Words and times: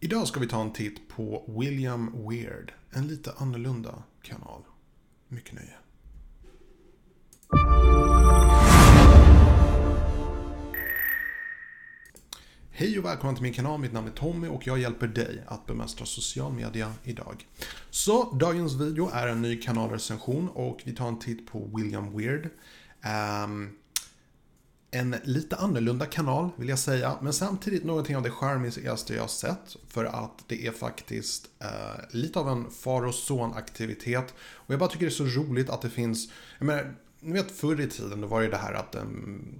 Idag 0.00 0.28
ska 0.28 0.40
vi 0.40 0.48
ta 0.48 0.60
en 0.60 0.72
titt 0.72 1.08
på 1.08 1.44
William 1.60 2.28
Weird, 2.28 2.72
en 2.90 3.06
lite 3.06 3.32
annorlunda 3.36 4.02
kanal. 4.22 4.62
Mycket 5.28 5.54
nöje. 5.54 5.74
Hej 12.70 12.98
och 12.98 13.04
välkommen 13.04 13.34
till 13.34 13.42
min 13.42 13.52
kanal, 13.52 13.80
mitt 13.80 13.92
namn 13.92 14.08
är 14.08 14.12
Tommy 14.12 14.48
och 14.48 14.66
jag 14.66 14.78
hjälper 14.78 15.06
dig 15.06 15.44
att 15.46 15.66
bemästra 15.66 16.06
social 16.06 16.52
media 16.52 16.92
idag. 17.04 17.46
Så 17.90 18.32
dagens 18.32 18.74
video 18.74 19.10
är 19.12 19.28
en 19.28 19.42
ny 19.42 19.56
kanalrecension 19.62 20.48
och 20.48 20.82
vi 20.84 20.94
tar 20.94 21.08
en 21.08 21.18
titt 21.18 21.46
på 21.46 21.70
William 21.74 22.16
Weird. 22.16 22.50
Um, 23.44 23.76
en 24.90 25.16
lite 25.24 25.56
annorlunda 25.56 26.06
kanal 26.06 26.50
vill 26.56 26.68
jag 26.68 26.78
säga, 26.78 27.16
men 27.20 27.32
samtidigt 27.32 27.84
någonting 27.84 28.16
av 28.16 28.22
det 28.22 28.30
charmigaste 28.30 29.14
jag 29.14 29.22
har 29.22 29.28
sett. 29.28 29.76
För 29.88 30.04
att 30.04 30.44
det 30.46 30.66
är 30.66 30.72
faktiskt 30.72 31.48
eh, 31.58 32.04
lite 32.10 32.38
av 32.38 32.48
en 32.48 32.70
far 32.70 33.06
och 33.06 33.14
son-aktivitet. 33.14 34.34
Och 34.38 34.72
jag 34.72 34.78
bara 34.78 34.90
tycker 34.90 35.06
det 35.06 35.12
är 35.12 35.30
så 35.30 35.40
roligt 35.40 35.70
att 35.70 35.82
det 35.82 35.90
finns, 35.90 36.28
jag 36.58 36.66
menar, 36.66 36.94
ni 37.20 37.32
vet 37.32 37.50
förr 37.50 37.80
i 37.80 37.86
tiden 37.86 38.20
då 38.20 38.26
var 38.26 38.42
det 38.42 38.48
det 38.48 38.56
här 38.56 38.72
att 38.74 38.94
um, 38.94 39.54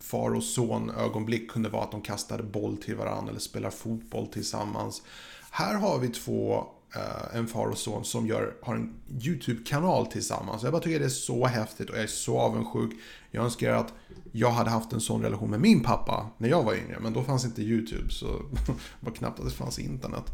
far 0.00 0.34
och 0.34 0.42
son 0.42 0.90
ögonblick 0.90 1.50
kunde 1.50 1.68
vara 1.68 1.84
att 1.84 1.90
de 1.90 2.00
kastade 2.00 2.42
boll 2.42 2.76
till 2.76 2.96
varandra 2.96 3.30
eller 3.30 3.40
spelar 3.40 3.70
fotboll 3.70 4.26
tillsammans. 4.26 5.02
Här 5.50 5.74
har 5.74 5.98
vi 5.98 6.08
två 6.08 6.66
Eh, 6.94 7.36
en 7.36 7.46
far 7.46 7.66
och 7.66 7.78
son 7.78 8.04
som 8.04 8.26
gör, 8.26 8.54
har 8.62 8.74
en 8.74 8.94
YouTube-kanal 9.10 10.06
tillsammans. 10.06 10.62
Jag 10.62 10.72
bara 10.72 10.82
tycker 10.82 10.98
det 10.98 11.04
är 11.04 11.08
så 11.08 11.46
häftigt 11.46 11.90
och 11.90 11.96
jag 11.96 12.02
är 12.02 12.08
så 12.08 12.38
avundsjuk. 12.38 12.90
Jag 13.30 13.44
önskar 13.44 13.72
att 13.72 13.92
jag 14.32 14.50
hade 14.50 14.70
haft 14.70 14.92
en 14.92 15.00
sån 15.00 15.22
relation 15.22 15.50
med 15.50 15.60
min 15.60 15.82
pappa 15.82 16.30
när 16.38 16.48
jag 16.48 16.62
var 16.62 16.74
yngre. 16.74 16.98
Men 17.00 17.12
då 17.12 17.22
fanns 17.22 17.44
inte 17.44 17.62
YouTube 17.62 18.10
så 18.10 18.26
det 18.66 18.74
var 19.00 19.12
knappt 19.12 19.38
att 19.38 19.44
det 19.44 19.50
fanns 19.50 19.78
internet. 19.78 20.24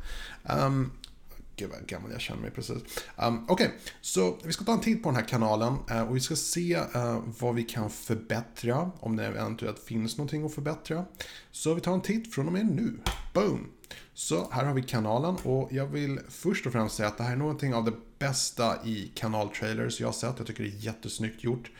Um, 0.42 0.90
Gud 1.58 1.70
vad 1.70 1.86
gammal 1.86 2.12
jag 2.12 2.20
känner 2.20 2.42
mig 2.42 2.50
precis. 2.50 2.76
Um, 2.76 3.44
Okej, 3.48 3.66
okay. 3.66 3.68
så 4.00 4.38
vi 4.44 4.52
ska 4.52 4.64
ta 4.64 4.72
en 4.72 4.80
titt 4.80 5.02
på 5.02 5.08
den 5.08 5.16
här 5.16 5.28
kanalen 5.28 5.76
uh, 5.90 6.02
och 6.02 6.16
vi 6.16 6.20
ska 6.20 6.36
se 6.36 6.76
uh, 6.76 7.22
vad 7.38 7.54
vi 7.54 7.62
kan 7.62 7.90
förbättra. 7.90 8.90
Om 9.00 9.16
det 9.16 9.26
eventuellt 9.26 9.78
finns 9.78 10.18
någonting 10.18 10.46
att 10.46 10.54
förbättra. 10.54 11.04
Så 11.50 11.74
vi 11.74 11.80
tar 11.80 11.92
en 11.92 12.00
titt 12.00 12.34
från 12.34 12.46
och 12.46 12.52
med 12.52 12.66
nu. 12.66 12.98
Boom! 13.34 13.66
Så 14.14 14.50
här 14.52 14.64
har 14.64 14.74
vi 14.74 14.82
kanalen 14.82 15.36
och 15.42 15.68
jag 15.72 15.86
vill 15.86 16.20
först 16.28 16.66
och 16.66 16.72
främst 16.72 16.96
säga 16.96 17.08
att 17.08 17.18
det 17.18 17.24
här 17.24 17.32
är 17.32 17.36
någonting 17.36 17.74
av 17.74 17.84
det 17.84 17.94
bästa 18.18 18.86
i 18.86 19.12
kanaltrailers 19.14 20.00
jag 20.00 20.08
har 20.08 20.12
sett. 20.12 20.34
Jag 20.38 20.46
tycker 20.46 20.62
det 20.62 20.70
är 20.70 20.84
jättesnyggt 20.84 21.44
gjort. 21.44 21.70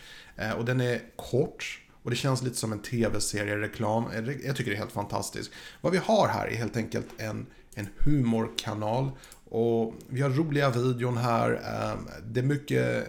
Uh, 0.43 0.53
och 0.53 0.65
den 0.65 0.81
är 0.81 1.03
kort. 1.17 1.81
Och 2.03 2.11
det 2.11 2.17
känns 2.17 2.43
lite 2.43 2.57
som 2.57 2.73
en 2.73 2.83
tv-serie-reklam. 2.83 4.05
Jag 4.45 4.57
tycker 4.57 4.71
det 4.71 4.77
är 4.77 4.79
helt 4.79 4.93
fantastiskt. 4.93 5.51
Vad 5.81 5.93
vi 5.93 5.99
har 5.99 6.29
här 6.29 6.47
är 6.47 6.57
helt 6.57 6.77
enkelt 6.77 7.07
en, 7.19 7.47
en 7.75 7.89
humorkanal 7.99 9.11
och 9.51 9.95
vi 10.09 10.21
har 10.21 10.31
roliga 10.31 10.71
videon 10.71 11.17
här. 11.17 11.51
Ehm, 11.51 11.99
det 12.27 12.41
är 12.41 12.45
mycket 12.45 13.07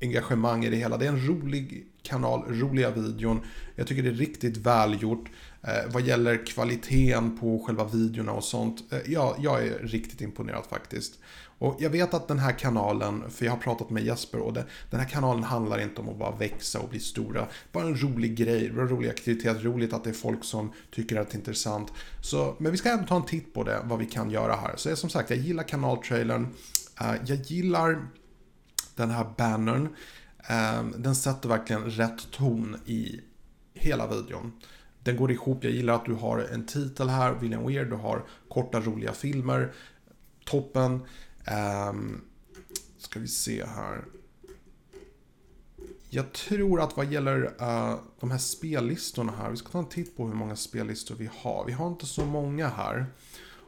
engagemang 0.00 0.64
i 0.64 0.70
det 0.70 0.76
hela. 0.76 0.96
Det 0.96 1.06
är 1.06 1.08
en 1.08 1.26
rolig 1.26 1.86
kanal, 2.02 2.44
roliga 2.48 2.90
videon. 2.90 3.40
Jag 3.76 3.86
tycker 3.86 4.02
det 4.02 4.08
är 4.08 4.12
riktigt 4.12 4.56
välgjort. 4.56 5.28
Eh, 5.64 5.92
vad 5.92 6.02
gäller 6.02 6.46
kvaliteten 6.46 7.38
på 7.38 7.64
själva 7.66 7.84
videorna 7.84 8.32
och 8.32 8.44
sånt. 8.44 8.92
Eh, 8.92 8.98
ja, 9.06 9.36
jag 9.38 9.66
är 9.66 9.78
riktigt 9.78 10.20
imponerad 10.20 10.64
faktiskt. 10.70 11.18
Och 11.58 11.76
jag 11.78 11.90
vet 11.90 12.14
att 12.14 12.28
den 12.28 12.38
här 12.38 12.58
kanalen, 12.58 13.30
för 13.30 13.44
jag 13.44 13.52
har 13.52 13.58
pratat 13.58 13.90
med 13.90 14.04
Jesper 14.04 14.38
och 14.38 14.52
det, 14.52 14.64
den 14.90 15.00
här 15.00 15.08
kanalen 15.08 15.44
handlar 15.44 15.80
inte 15.80 16.00
om 16.00 16.08
att 16.08 16.18
bara 16.18 16.36
växa 16.36 16.80
och 16.80 16.88
bli 16.88 17.00
stora. 17.00 17.46
Bara 17.72 17.84
en 17.84 18.02
rolig 18.02 18.36
grej, 18.36 18.66
en 18.66 18.88
rolig 18.88 19.08
aktivitet, 19.08 19.64
roligt 19.64 19.92
att 19.92 20.04
det 20.04 20.10
är 20.10 20.14
folk 20.14 20.44
som 20.44 20.72
tycker 20.90 21.16
att 21.16 21.30
det 21.30 21.34
är 21.34 21.38
intressant. 21.38 21.92
Så, 22.22 22.56
men 22.58 22.72
vi 22.72 22.78
ska 22.78 22.90
ändå 22.90 23.06
ta 23.06 23.16
en 23.16 23.26
titt 23.26 23.54
på 23.54 23.64
det, 23.64 23.80
vad 23.84 23.98
vi 23.98 24.06
kan 24.06 24.30
göra 24.30 24.56
här. 24.56 24.76
Så 24.76 24.96
som 24.96 25.10
sagt, 25.10 25.30
jag 25.30 25.38
gillar 25.38 25.62
kanaltrailern. 25.62 26.48
Eh, 27.00 27.14
jag 27.26 27.38
gillar 27.38 28.06
den 28.96 29.10
här 29.10 29.26
bannern. 29.36 29.88
Eh, 30.48 30.84
den 30.96 31.14
sätter 31.14 31.48
verkligen 31.48 31.84
rätt 31.84 32.30
ton 32.30 32.76
i 32.86 33.20
hela 33.74 34.06
videon. 34.06 34.52
Den 35.02 35.16
går 35.16 35.32
ihop, 35.32 35.64
jag 35.64 35.72
gillar 35.72 35.94
att 35.94 36.04
du 36.04 36.14
har 36.14 36.38
en 36.38 36.66
titel 36.66 37.08
här, 37.08 37.34
William 37.34 37.66
Weir, 37.66 37.84
du 37.84 37.96
har 37.96 38.24
korta 38.48 38.80
roliga 38.80 39.12
filmer. 39.12 39.72
Toppen. 40.44 41.00
Um, 41.90 42.24
ska 42.98 43.20
vi 43.20 43.28
se 43.28 43.64
här. 43.64 44.04
Jag 46.10 46.32
tror 46.32 46.80
att 46.80 46.96
vad 46.96 47.12
gäller 47.12 47.44
uh, 47.44 47.96
de 48.20 48.30
här 48.30 48.38
spellistorna 48.38 49.32
här, 49.32 49.50
vi 49.50 49.56
ska 49.56 49.68
ta 49.68 49.78
en 49.78 49.88
titt 49.88 50.16
på 50.16 50.26
hur 50.26 50.34
många 50.34 50.56
spellistor 50.56 51.14
vi 51.14 51.30
har. 51.32 51.64
Vi 51.66 51.72
har 51.72 51.88
inte 51.88 52.06
så 52.06 52.24
många 52.24 52.68
här. 52.68 53.06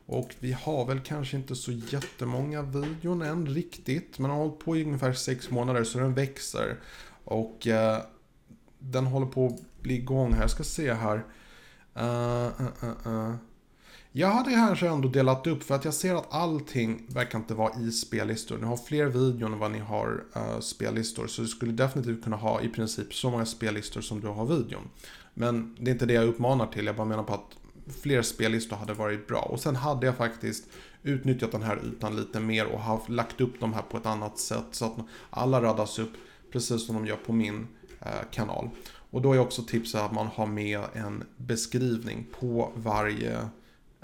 Och 0.07 0.35
vi 0.41 0.53
har 0.53 0.87
väl 0.87 1.01
kanske 1.01 1.37
inte 1.37 1.57
så 1.57 1.73
jättemånga 1.73 2.63
videon 2.63 3.23
än 3.23 3.47
riktigt. 3.47 4.19
Men 4.19 4.31
den 4.31 4.39
har 4.39 4.47
hållit 4.47 4.65
på 4.65 4.77
i 4.77 4.85
ungefär 4.85 5.13
sex 5.13 5.51
månader 5.51 5.85
så 5.85 5.99
den 5.99 6.15
växer. 6.15 6.81
Och 7.25 7.67
uh, 7.67 7.99
den 8.79 9.07
håller 9.07 9.27
på 9.27 9.47
att 9.47 9.61
igång 9.93 10.33
här. 10.33 10.41
Jag 10.41 10.51
ska 10.51 10.65
se 10.65 10.93
här. 10.93 11.25
Uh, 11.97 13.35
jag 14.17 14.29
hade 14.29 14.51
kanske 14.51 14.89
ändå 14.89 15.09
delat 15.09 15.47
upp 15.47 15.63
för 15.63 15.75
att 15.75 15.85
jag 15.85 15.95
ser 15.95 16.15
att 16.15 16.35
allting 16.35 17.07
verkar 17.09 17.39
inte 17.39 17.55
vara 17.55 17.81
i 17.81 17.91
spellistor. 17.91 18.59
Ni 18.59 18.67
har 18.67 18.77
fler 18.77 19.07
videon 19.07 19.53
än 19.53 19.59
vad 19.59 19.71
ni 19.71 19.79
har 19.79 20.25
uh, 20.37 20.61
spellistor. 20.61 21.27
Så 21.27 21.43
du 21.43 21.49
skulle 21.49 21.73
definitivt 21.73 22.25
kunna 22.25 22.37
ha 22.37 22.61
i 22.61 22.69
princip 22.69 23.15
så 23.15 23.31
många 23.31 23.47
spellistor 23.47 24.01
som 24.01 24.21
du 24.21 24.29
har 24.29 24.47
videon. 24.47 24.83
Men 25.35 25.77
det 25.81 25.91
är 25.91 25.93
inte 25.93 26.07
det 26.07 26.15
jag 26.15 26.29
uppmanar 26.29 26.67
till. 26.67 26.87
Jag 26.87 26.97
bara 26.97 27.07
menar 27.07 27.23
på 27.23 27.35
att 27.35 27.57
fler 28.03 28.23
spellistor 28.23 28.77
hade 28.77 28.95
varit 28.95 29.29
bra. 29.29 29.41
Och 29.41 29.61
sen 29.61 29.77
hade 29.77 30.07
jag 30.07 30.17
faktiskt 30.17 30.65
utnyttjat 31.03 31.53
den 31.53 31.63
här 31.63 31.81
ytan 31.85 32.17
lite 32.17 32.41
mer 32.41 32.67
och 32.67 32.81
haft, 32.81 33.09
lagt 33.09 33.41
upp 33.41 33.61
de 33.61 33.73
här 33.73 33.83
på 33.83 33.97
ett 33.97 34.07
annat 34.07 34.39
sätt. 34.39 34.67
Så 34.71 34.85
att 34.85 34.97
alla 35.31 35.63
radas 35.63 35.99
upp 35.99 36.13
precis 36.53 36.87
som 36.87 36.95
de 36.95 37.07
gör 37.07 37.17
på 37.17 37.33
min 37.33 37.67
uh, 38.03 38.31
kanal. 38.31 38.71
Och 39.15 39.23
då 39.23 39.33
är 39.33 39.39
också 39.39 39.63
tipset 39.63 40.01
att 40.01 40.13
man 40.13 40.27
har 40.27 40.47
med 40.47 40.81
en 40.93 41.25
beskrivning 41.37 42.27
på 42.41 42.73
varje 42.77 43.49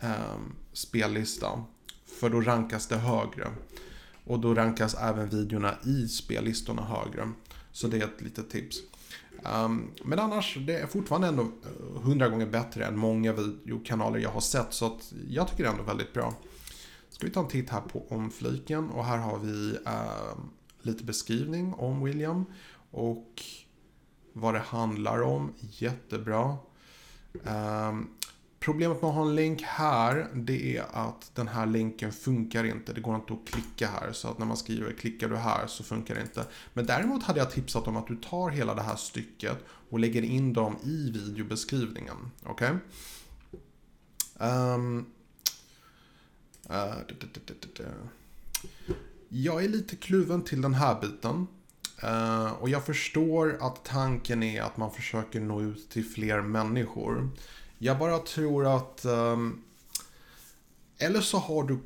eh, 0.03 0.38
spellista. 0.72 1.65
För 2.21 2.31
då 2.31 2.41
rankas 2.41 2.87
det 2.87 2.97
högre. 2.97 3.48
Och 4.25 4.41
då 4.41 4.54
rankas 4.54 4.94
även 4.94 5.28
videorna 5.28 5.75
i 5.84 6.09
spellistorna 6.09 6.82
högre. 6.82 7.32
Så 7.72 7.88
det 7.88 7.97
är 7.97 8.04
ett 8.04 8.21
litet 8.21 8.50
tips. 8.50 8.76
Um, 9.54 9.91
men 10.04 10.19
annars, 10.19 10.59
det 10.66 10.78
är 10.78 10.87
fortfarande 10.87 11.28
ändå 11.28 11.42
eh, 11.42 12.03
hundra 12.03 12.28
gånger 12.28 12.47
bättre 12.47 12.84
än 12.84 12.98
många 12.98 13.32
videokanaler 13.32 14.19
jag 14.19 14.31
har 14.31 14.41
sett. 14.41 14.72
Så 14.72 14.87
att 14.87 15.12
jag 15.28 15.48
tycker 15.48 15.62
det 15.62 15.69
är 15.69 15.72
ändå 15.72 15.84
väldigt 15.84 16.12
bra. 16.12 16.34
Ska 17.10 17.27
vi 17.27 17.32
ta 17.32 17.41
en 17.41 17.48
titt 17.48 17.71
här 17.71 17.81
på 17.81 18.06
omfliken. 18.09 18.91
Och 18.91 19.04
här 19.04 19.19
har 19.19 19.38
vi 19.38 19.71
uh, 19.71 20.38
lite 20.82 21.04
beskrivning 21.04 21.75
om 21.75 22.04
William. 22.04 22.44
Och 22.91 23.42
vad 24.32 24.54
det 24.54 24.60
handlar 24.60 25.22
om. 25.22 25.52
Jättebra. 25.60 26.56
Um, 27.32 28.08
Problemet 28.60 29.02
med 29.02 29.08
att 29.08 29.14
ha 29.14 29.22
en 29.22 29.34
länk 29.34 29.62
här, 29.62 30.28
det 30.34 30.76
är 30.76 30.84
att 30.92 31.30
den 31.34 31.48
här 31.48 31.66
länken 31.66 32.12
funkar 32.12 32.64
inte. 32.64 32.92
Det 32.92 33.00
går 33.00 33.14
inte 33.14 33.32
att 33.32 33.48
klicka 33.48 33.88
här. 33.88 34.12
Så 34.12 34.28
att 34.28 34.38
när 34.38 34.46
man 34.46 34.56
skriver 34.56 34.92
klickar 34.92 35.28
du 35.28 35.36
här 35.36 35.66
så 35.66 35.84
funkar 35.84 36.14
det 36.14 36.20
inte. 36.20 36.46
Men 36.74 36.86
däremot 36.86 37.22
hade 37.22 37.38
jag 37.38 37.50
tipsat 37.50 37.88
om 37.88 37.96
att 37.96 38.06
du 38.06 38.16
tar 38.16 38.50
hela 38.50 38.74
det 38.74 38.82
här 38.82 38.96
stycket 38.96 39.58
och 39.91 39.98
lägger 39.98 40.22
in 40.22 40.52
dem 40.52 40.76
i 40.84 41.10
videobeskrivningen. 41.10 42.16
Okej? 42.42 42.70
Okay? 44.34 44.48
Um, 44.48 45.06
uh, 46.70 46.94
jag 49.28 49.64
är 49.64 49.68
lite 49.68 49.97
kluven 49.97 50.42
till 50.42 50.62
den 50.62 50.74
här 50.74 51.00
biten. 51.00 51.47
Uh, 52.04 52.52
och 52.52 52.68
jag 52.68 52.86
förstår 52.86 53.58
att 53.60 53.84
tanken 53.84 54.42
är 54.42 54.62
att 54.62 54.76
man 54.76 54.90
försöker 54.90 55.40
nå 55.40 55.60
ut 55.62 55.90
till 55.90 56.04
fler 56.04 56.40
människor. 56.40 57.30
Jag 57.78 57.98
bara 57.98 58.18
tror 58.18 58.76
att... 58.76 59.04
Um, 59.04 59.62
eller 60.98 61.20
så 61.20 61.38
har 61.38 61.62
du 61.62 61.78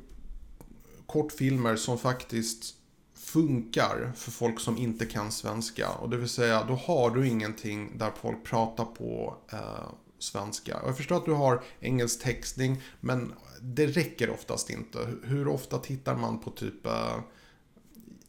kortfilmer 1.05 1.75
som 1.75 1.97
faktiskt 1.97 2.75
funkar 3.13 4.11
för 4.15 4.31
folk 4.31 4.59
som 4.59 4.77
inte 4.77 5.05
kan 5.05 5.31
svenska. 5.31 5.89
Och 5.89 6.09
det 6.09 6.17
vill 6.17 6.29
säga, 6.29 6.63
då 6.67 6.73
har 6.73 7.09
du 7.09 7.27
ingenting 7.27 7.97
där 7.97 8.11
folk 8.21 8.43
pratar 8.43 8.85
på 8.85 9.35
uh, 9.53 9.89
svenska. 10.19 10.79
Och 10.79 10.89
jag 10.89 10.97
förstår 10.97 11.17
att 11.17 11.25
du 11.25 11.33
har 11.33 11.63
engelsk 11.79 12.23
textning, 12.23 12.81
men 12.99 13.33
det 13.61 13.87
räcker 13.87 14.29
oftast 14.29 14.69
inte. 14.69 15.07
Hur 15.23 15.47
ofta 15.47 15.77
tittar 15.77 16.15
man 16.15 16.39
på 16.39 16.51
typ... 16.51 16.85
Uh, 16.85 17.19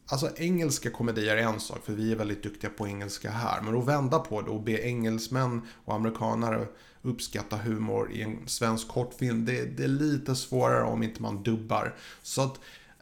Alltså 0.09 0.29
engelska 0.35 0.89
komedier 0.89 1.37
är 1.37 1.41
en 1.41 1.59
sak, 1.59 1.85
för 1.85 1.93
vi 1.93 2.11
är 2.11 2.15
väldigt 2.15 2.43
duktiga 2.43 2.69
på 2.69 2.87
engelska 2.87 3.31
här. 3.31 3.61
Men 3.61 3.77
att 3.77 3.87
vända 3.87 4.19
på 4.19 4.41
det 4.41 4.49
och 4.49 4.61
be 4.61 4.87
engelsmän 4.87 5.61
och 5.85 5.95
amerikanare 5.95 6.67
uppskatta 7.01 7.57
humor 7.57 8.11
i 8.11 8.21
en 8.21 8.47
svensk 8.47 8.87
kortfilm, 8.87 9.45
det, 9.45 9.65
det 9.77 9.83
är 9.83 9.87
lite 9.87 10.35
svårare 10.35 10.83
om 10.83 11.03
inte 11.03 11.21
man 11.21 11.43
dubbar. 11.43 11.95
Så 12.21 12.41
att 12.41 12.59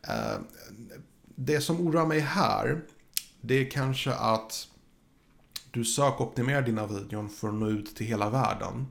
eh, 0.07 0.41
det 1.35 1.61
som 1.61 1.87
oroar 1.87 2.05
mig 2.05 2.19
här, 2.19 2.81
det 3.41 3.53
är 3.55 3.71
kanske 3.71 4.13
att 4.13 4.67
du 5.71 5.85
sökoptimerar 5.85 6.61
dina 6.61 6.87
videon 6.87 7.29
för 7.29 7.47
att 7.47 7.53
nå 7.53 7.69
ut 7.69 7.95
till 7.95 8.07
hela 8.07 8.29
världen. 8.29 8.87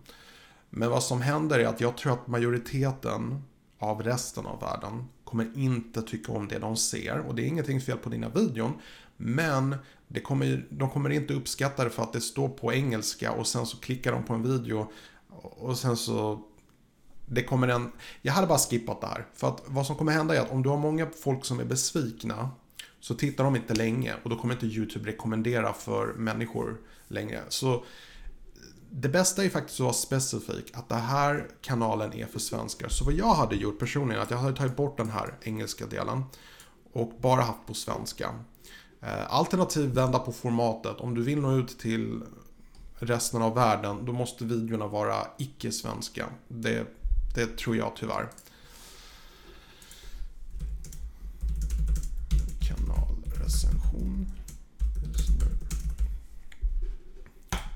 Men 0.71 0.91
vad 0.91 1.03
som 1.03 1.21
händer 1.21 1.59
är 1.59 1.67
att 1.67 1.81
jag 1.81 1.97
tror 1.97 2.13
att 2.13 2.27
majoriteten 2.27 3.43
av 3.79 4.03
resten 4.03 4.47
av 4.47 4.61
världen 4.61 5.09
kommer 5.35 5.59
inte 5.59 6.03
tycka 6.03 6.33
om 6.33 6.49
det 6.49 6.59
de 6.59 6.77
ser. 6.77 7.19
Och 7.19 7.35
det 7.35 7.43
är 7.43 7.47
ingenting 7.47 7.81
fel 7.81 7.99
på 7.99 8.09
dina 8.09 8.29
videon. 8.29 8.73
Men 9.17 9.77
det 10.09 10.21
kommer, 10.21 10.67
de 10.71 10.91
kommer 10.91 11.11
inte 11.11 11.35
uppskatta 11.35 11.85
det 11.85 11.91
för 11.91 12.03
att 12.03 12.13
det 12.13 12.21
står 12.21 12.49
på 12.49 12.73
engelska 12.73 13.33
och 13.33 13.47
sen 13.47 13.67
så 13.67 13.77
klickar 13.77 14.13
de 14.13 14.25
på 14.25 14.35
en 14.35 14.43
video 14.43 14.91
och 15.41 15.79
sen 15.79 15.97
så 15.97 16.43
det 17.27 17.43
kommer 17.43 17.69
en... 17.69 17.93
Jag 18.23 18.33
hade 18.33 18.47
bara 18.47 18.59
skippat 18.59 19.01
det 19.01 19.07
här. 19.07 19.27
För 19.35 19.49
att 19.49 19.63
vad 19.67 19.87
som 19.87 19.97
kommer 19.97 20.13
hända 20.13 20.37
är 20.37 20.41
att 20.41 20.51
om 20.51 20.63
du 20.63 20.69
har 20.69 20.77
många 20.77 21.07
folk 21.07 21.45
som 21.45 21.61
är 21.61 21.65
besvikna 21.65 22.51
så 23.01 23.15
tittar 23.15 23.45
de 23.45 23.57
inte 23.57 23.75
länge 23.75 24.15
och 24.23 24.31
då 24.31 24.37
kommer 24.37 24.55
inte 24.55 24.67
YouTube 24.67 25.11
rekommendera 25.11 25.73
för 25.73 26.13
människor 26.13 26.81
längre. 27.09 27.43
Så 27.49 27.85
det 28.97 29.09
bästa 29.09 29.45
är 29.45 29.49
faktiskt 29.49 29.81
att 29.81 29.85
vara 29.85 29.93
specifik, 29.93 30.71
att 30.75 30.89
den 30.89 31.01
här 31.01 31.47
kanalen 31.61 32.13
är 32.13 32.27
för 32.27 32.39
svenskar. 32.39 32.89
Så 32.89 33.05
vad 33.05 33.15
jag 33.15 33.35
hade 33.35 33.57
gjort 33.57 33.79
personligen, 33.79 34.23
att 34.23 34.31
jag 34.31 34.39
hade 34.39 34.57
tagit 34.57 34.77
bort 34.77 34.97
den 34.97 35.11
här 35.11 35.35
engelska 35.43 35.87
delen 35.87 36.25
och 36.93 37.13
bara 37.21 37.43
haft 37.43 37.67
på 37.67 37.75
svenska. 37.75 38.35
Eh, 39.01 39.35
Alternativt 39.35 39.95
vända 39.95 40.19
på 40.19 40.33
formatet. 40.33 40.97
Om 40.97 41.15
du 41.15 41.23
vill 41.23 41.41
nå 41.41 41.57
ut 41.57 41.79
till 41.79 42.23
resten 42.95 43.43
av 43.43 43.55
världen, 43.55 44.05
då 44.05 44.13
måste 44.13 44.45
videorna 44.45 44.87
vara 44.87 45.27
icke-svenska. 45.39 46.27
Det, 46.49 46.87
det 47.35 47.59
tror 47.59 47.77
jag 47.77 47.93
tyvärr. 47.97 48.29
Kanalrecension. 52.69 54.27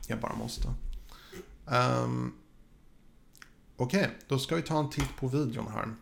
Jag 0.06 0.20
bara 0.20 0.36
måste. 0.36 0.74
Um, 1.70 2.34
Okej, 3.76 4.00
okay, 4.00 4.10
då 4.28 4.38
ska 4.38 4.56
vi 4.56 4.62
ta 4.62 4.78
en 4.78 4.90
titt 4.90 5.16
på 5.16 5.28
videon 5.28 5.66
här. 5.68 5.94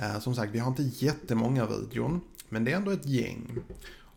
Uh, 0.00 0.20
som 0.20 0.34
sagt, 0.34 0.52
vi 0.52 0.58
har 0.58 0.68
inte 0.68 0.82
jättemånga 0.82 1.66
videon, 1.66 2.20
men 2.48 2.64
det 2.64 2.72
är 2.72 2.76
ändå 2.76 2.90
ett 2.90 3.06
gäng. 3.06 3.58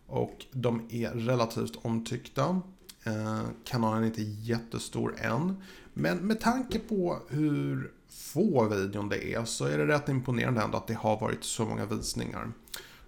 Och 0.06 0.46
de 0.52 0.86
är 0.90 1.10
relativt 1.10 1.76
omtyckta. 1.82 2.60
Eh, 3.04 3.12
uh, 3.12 3.42
kanalen 3.64 4.02
är 4.02 4.06
inte 4.06 4.22
jättestor 4.22 5.14
än. 5.18 5.62
Men 5.94 6.18
med 6.18 6.40
tanke 6.40 6.78
på 6.78 7.18
hur 7.28 7.92
få 8.08 8.68
videon 8.68 9.08
det 9.08 9.34
är 9.34 9.44
så 9.44 9.64
är 9.64 9.78
det 9.78 9.86
rätt 9.86 10.08
imponerande 10.08 10.62
ändå 10.62 10.78
att 10.78 10.86
det 10.86 10.94
har 10.94 11.20
varit 11.20 11.44
så 11.44 11.64
många 11.64 11.86
visningar. 11.86 12.52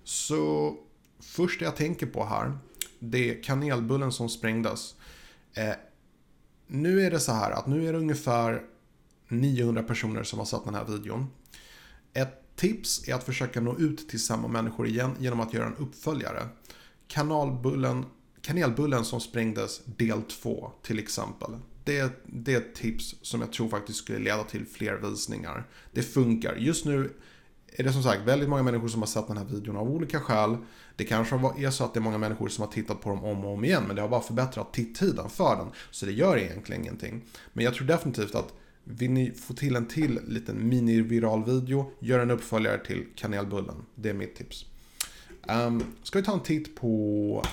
Så 0.05 0.75
första 1.20 1.64
jag 1.64 1.76
tänker 1.76 2.06
på 2.06 2.25
här, 2.25 2.58
det 2.99 3.31
är 3.31 3.43
kanelbullen 3.43 4.12
som 4.12 4.28
sprängdes. 4.28 4.94
Eh, 5.52 5.75
nu 6.66 7.00
är 7.00 7.11
det 7.11 7.20
så 7.20 7.32
här 7.32 7.50
att 7.50 7.66
nu 7.66 7.88
är 7.88 7.93
det 7.93 7.99
ungefär 7.99 8.62
900 9.28 9.82
personer 9.82 10.22
som 10.22 10.38
har 10.38 10.46
sett 10.46 10.64
den 10.64 10.75
här 10.75 10.84
videon. 10.84 11.26
Ett 12.12 12.56
tips 12.56 13.08
är 13.08 13.14
att 13.14 13.25
försöka 13.25 13.61
nå 13.61 13.78
ut 13.78 14.08
till 14.08 14.22
samma 14.22 14.49
människor 14.49 14.87
igen 14.87 15.16
genom 15.19 15.40
att 15.40 15.55
göra 15.55 15.66
en 15.66 15.76
uppföljare. 15.76 16.49
Kanalbullen, 17.08 18.05
kanelbullen 18.40 19.05
som 19.05 19.20
sprängdes 19.20 19.84
del 19.84 20.22
2 20.22 20.72
till 20.82 20.99
exempel. 20.99 21.50
Det, 21.84 22.22
det 22.26 22.55
är 22.55 22.58
ett 22.58 22.75
tips 22.75 23.14
som 23.22 23.40
jag 23.40 23.52
tror 23.52 23.69
faktiskt 23.69 23.99
skulle 23.99 24.19
leda 24.19 24.44
till 24.44 24.67
fler 24.67 24.94
visningar. 24.94 25.69
Det 25.93 26.02
funkar. 26.02 26.55
Just 26.56 26.84
nu 26.84 27.12
är 27.76 27.85
det 27.85 27.93
som 27.93 28.03
sagt 28.03 28.23
väldigt 28.23 28.49
många 28.49 28.62
människor 28.62 28.88
som 28.88 29.03
har 29.03 29.06
sett 29.06 29.26
den 29.26 29.37
här 29.37 29.44
videon 29.44 29.76
av 29.76 29.91
olika 29.91 30.21
skäl. 30.21 30.56
Det 30.97 31.05
kanske 31.05 31.37
är 31.37 31.71
så 31.71 31.85
att 31.85 31.94
det 31.94 31.99
är 31.99 32.03
många 32.03 32.19
människor 32.19 32.49
som 32.49 32.65
har 32.65 32.73
tittat 32.73 33.00
på 33.00 33.09
dem 33.09 33.25
om 33.25 33.44
och 33.44 33.53
om 33.53 33.65
igen, 33.65 33.85
men 33.87 33.97
det 33.97 34.03
har 34.03 34.09
bara 34.09 34.21
förbättrat 34.21 34.73
tittiden 34.73 35.31
för 35.31 35.56
den. 35.56 35.67
Så 35.91 36.06
det 36.06 36.12
gör 36.12 36.38
egentligen 36.38 36.82
ingenting. 36.82 37.25
Men 37.53 37.65
jag 37.65 37.75
tror 37.75 37.87
definitivt 37.87 38.35
att 38.35 38.53
vill 38.85 39.11
ni 39.11 39.31
få 39.31 39.55
till 39.55 39.76
en 39.76 39.87
till 39.87 40.21
liten 40.26 40.69
mini-viral 40.69 41.44
video, 41.44 41.91
gör 41.99 42.19
en 42.19 42.31
uppföljare 42.31 42.79
till 42.85 43.06
kanelbullen. 43.15 43.77
Det 43.94 44.11
är 44.11 44.15
mitt 44.15 44.37
tips. 44.37 44.67
Um, 45.49 45.85
ska 46.03 46.19
vi 46.19 46.25
ta 46.25 46.32
en 46.32 46.41
titt 46.41 46.77
på 46.77 47.44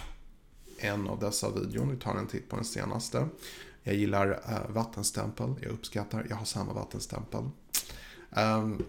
en 0.77 1.07
av 1.07 1.19
dessa 1.19 1.50
videon. 1.50 1.91
Vi 1.91 1.97
tar 1.97 2.15
en 2.15 2.27
titt 2.27 2.50
på 2.50 2.56
den 2.56 2.65
senaste. 2.65 3.27
Jag 3.83 3.95
gillar 3.95 4.29
uh, 4.29 4.71
vattenstämpel. 4.74 5.53
Jag 5.62 5.71
uppskattar, 5.71 6.25
jag 6.29 6.35
har 6.35 6.45
samma 6.45 6.74
vattenstämpel. 6.74 7.50
Um, 8.29 8.83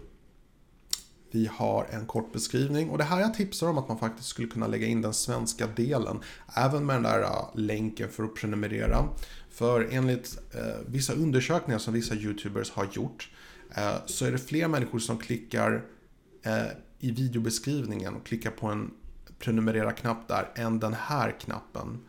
vi 1.33 1.49
har 1.53 1.87
en 1.91 2.05
kort 2.05 2.33
beskrivning 2.33 2.89
och 2.89 2.97
det 2.97 3.03
här 3.03 3.19
jag 3.19 3.33
tipsar 3.33 3.67
om 3.67 3.77
att 3.77 3.87
man 3.87 3.99
faktiskt 3.99 4.27
skulle 4.27 4.47
kunna 4.47 4.67
lägga 4.67 4.87
in 4.87 5.01
den 5.01 5.13
svenska 5.13 5.67
delen. 5.67 6.19
Även 6.55 6.85
med 6.85 6.95
den 6.95 7.03
där 7.03 7.21
äh, 7.21 7.49
länken 7.53 8.09
för 8.09 8.23
att 8.23 8.35
prenumerera. 8.35 9.09
För 9.49 9.87
enligt 9.91 10.39
eh, 10.53 10.61
vissa 10.87 11.13
undersökningar 11.13 11.79
som 11.79 11.93
vissa 11.93 12.15
YouTubers 12.15 12.71
har 12.71 12.87
gjort 12.91 13.29
eh, 13.75 13.95
så 14.05 14.25
är 14.25 14.31
det 14.31 14.37
fler 14.37 14.67
människor 14.67 14.99
som 14.99 15.17
klickar 15.17 15.85
eh, 16.43 16.67
i 16.99 17.11
videobeskrivningen 17.11 18.15
och 18.15 18.25
klickar 18.25 18.51
på 18.51 18.67
en 18.67 18.91
prenumerera-knapp 19.39 20.27
där 20.27 20.51
än 20.55 20.79
den 20.79 20.93
här 20.93 21.31
knappen. 21.39 21.99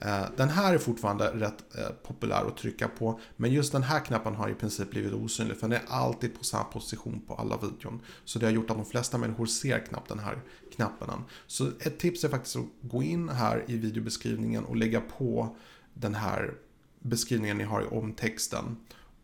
Eh, 0.00 0.24
den 0.36 0.48
här 0.48 0.74
är 0.74 0.78
fortfarande 0.78 1.24
rätt 1.24 1.76
eh, 1.78 1.88
populär 2.02 2.44
att 2.46 2.56
trycka 2.56 2.88
på. 2.88 3.20
Men 3.36 3.52
just 3.52 3.72
den 3.72 3.82
här 3.82 4.00
knappen 4.00 4.34
har 4.34 4.48
i 4.48 4.54
princip 4.54 4.90
blivit 4.90 5.12
osynlig. 5.12 5.56
För 5.56 5.68
den 5.68 5.80
är 5.80 5.84
alltid 5.88 6.38
på 6.38 6.44
samma 6.44 6.64
position 6.64 7.22
på 7.26 7.34
alla 7.34 7.56
videon. 7.56 8.00
Så 8.24 8.38
det 8.38 8.46
har 8.46 8.52
gjort 8.52 8.70
att 8.70 8.76
de 8.76 8.86
flesta 8.86 9.18
människor 9.18 9.46
ser 9.46 9.78
knappt 9.78 10.08
den 10.08 10.18
här 10.18 10.38
knappen. 10.76 11.08
Så 11.46 11.66
ett 11.80 11.98
tips 11.98 12.24
är 12.24 12.28
faktiskt 12.28 12.56
att 12.56 12.64
gå 12.80 13.02
in 13.02 13.28
här 13.28 13.64
i 13.66 13.76
videobeskrivningen 13.76 14.64
och 14.64 14.76
lägga 14.76 15.00
på 15.00 15.56
den 15.94 16.14
här 16.14 16.54
beskrivningen 17.00 17.58
ni 17.58 17.64
har 17.64 17.82
i 17.82 17.86
omtexten. 17.86 18.76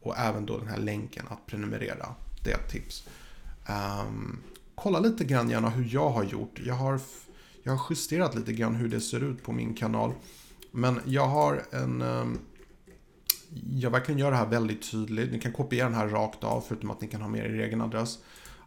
Och 0.02 0.18
även 0.18 0.46
då 0.46 0.58
den 0.58 0.68
här 0.68 0.78
länken 0.78 1.26
att 1.28 1.46
prenumerera. 1.46 2.14
Det 2.44 2.52
är 2.52 2.58
ett 2.58 2.70
tips. 2.70 3.08
Um, 3.68 4.38
kolla 4.74 5.00
lite 5.00 5.24
grann 5.24 5.50
gärna 5.50 5.70
hur 5.70 5.94
jag 5.94 6.10
har 6.10 6.24
gjort. 6.24 6.60
Jag 6.66 6.74
har, 6.74 7.00
jag 7.62 7.72
har 7.72 7.86
justerat 7.90 8.34
lite 8.34 8.52
grann 8.52 8.74
hur 8.74 8.88
det 8.88 9.00
ser 9.00 9.24
ut 9.24 9.42
på 9.42 9.52
min 9.52 9.74
kanal. 9.74 10.12
Men 10.72 11.00
jag 11.04 11.26
har 11.26 11.62
en... 11.70 12.02
Ehm, 12.02 12.38
jag 13.72 13.90
verkligen 13.90 14.18
gör 14.18 14.30
det 14.30 14.36
här 14.36 14.46
väldigt 14.46 14.90
tydligt. 14.90 15.32
Ni 15.32 15.40
kan 15.40 15.52
kopiera 15.52 15.84
den 15.84 15.94
här 15.94 16.08
rakt 16.08 16.44
av, 16.44 16.64
förutom 16.68 16.90
att 16.90 17.00
ni 17.00 17.08
kan 17.08 17.22
ha 17.22 17.28
med 17.28 17.46
er 17.46 17.64
egen 17.64 17.80
adress. 17.80 18.18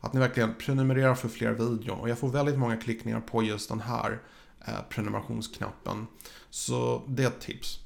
Att 0.02 0.14
ni 0.14 0.20
verkligen 0.20 0.56
prenumererar 0.56 1.16
för 1.16 1.30
fler 1.30 1.52
videon. 1.52 2.00
Och 2.00 2.10
jag 2.10 2.20
får 2.20 2.30
väldigt 2.30 2.58
många 2.58 2.78
klickningar 2.78 3.20
på 3.20 3.44
just 3.44 3.70
den 3.70 3.80
här 3.80 4.22
eh, 4.68 4.74
prenumerationsknappen. 4.90 6.08
Så 6.50 7.02
det 7.08 7.24
är 7.24 7.28
ett 7.28 7.42
tips. 7.42 7.80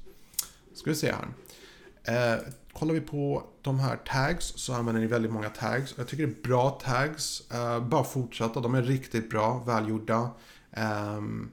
Ska 0.74 0.90
vi 0.90 0.96
se 0.96 1.12
här. 1.12 1.28
Eh, 2.04 2.40
kollar 2.72 2.94
vi 2.94 3.00
på 3.00 3.44
de 3.62 3.78
här 3.78 3.96
tags 3.96 4.52
så 4.56 4.74
använder 4.74 5.00
ni 5.00 5.06
väldigt 5.06 5.32
många 5.32 5.48
tags. 5.48 5.94
Jag 5.98 6.08
tycker 6.08 6.26
det 6.26 6.32
är 6.32 6.42
bra 6.42 6.70
tags. 6.70 7.50
Eh, 7.50 7.80
bara 7.80 8.04
fortsätta, 8.04 8.60
de 8.60 8.74
är 8.74 8.82
riktigt 8.82 9.30
bra, 9.30 9.62
välgjorda. 9.66 10.30
Um, 11.16 11.50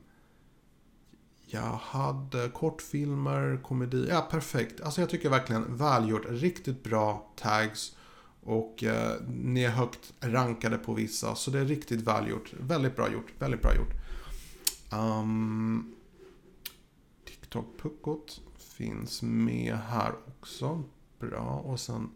jag 1.49 1.73
hade 1.73 2.49
kortfilmer, 2.49 3.59
komedi, 3.63 4.07
ja 4.09 4.27
perfekt. 4.31 4.81
Alltså 4.81 5.01
jag 5.01 5.09
tycker 5.09 5.29
verkligen 5.29 5.77
välgjort, 5.77 6.25
riktigt 6.29 6.83
bra 6.83 7.31
tags. 7.35 7.95
Och 8.43 8.83
eh, 8.83 9.21
ni 9.27 9.63
är 9.63 9.69
högt 9.69 10.13
rankade 10.19 10.77
på 10.77 10.93
vissa, 10.93 11.35
så 11.35 11.51
det 11.51 11.59
är 11.59 11.65
riktigt 11.65 12.01
välgjort. 12.01 12.53
Väldigt 12.59 12.95
bra 12.95 13.11
gjort, 13.11 13.33
väldigt 13.39 13.61
bra 13.61 13.75
gjort. 13.75 13.93
Um, 14.93 15.95
TikTok 17.25 17.65
Puckot 17.81 18.41
finns 18.57 19.21
med 19.21 19.77
här 19.77 20.13
också. 20.27 20.83
Bra, 21.19 21.63
och 21.65 21.79
sen 21.79 22.09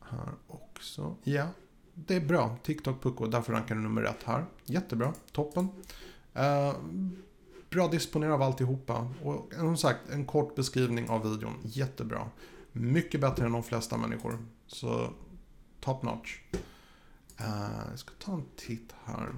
här 0.00 0.32
också. 0.46 1.16
Ja, 1.24 1.48
det 1.94 2.14
är 2.14 2.20
bra. 2.20 2.56
TikTok 2.62 3.02
Puckot, 3.02 3.32
därför 3.32 3.52
rankar 3.52 3.74
du 3.74 3.80
nummer 3.80 4.02
ett 4.02 4.22
här. 4.24 4.46
Jättebra, 4.64 5.14
toppen. 5.32 5.68
Uh, 6.36 6.74
bra 7.74 7.88
disponerad 7.88 8.32
av 8.32 8.42
alltihopa. 8.42 9.08
Och 9.22 9.52
som 9.54 9.76
sagt, 9.76 10.10
en 10.10 10.24
kort 10.24 10.54
beskrivning 10.54 11.10
av 11.10 11.30
videon. 11.30 11.54
Jättebra. 11.62 12.30
Mycket 12.72 13.20
bättre 13.20 13.46
än 13.46 13.52
de 13.52 13.62
flesta 13.62 13.96
människor. 13.96 14.38
Så 14.66 15.12
top 15.80 16.02
notch. 16.02 16.38
Uh, 17.40 17.88
jag 17.90 17.98
ska 17.98 18.10
ta 18.18 18.32
en 18.32 18.44
titt 18.56 18.94
här. 19.04 19.34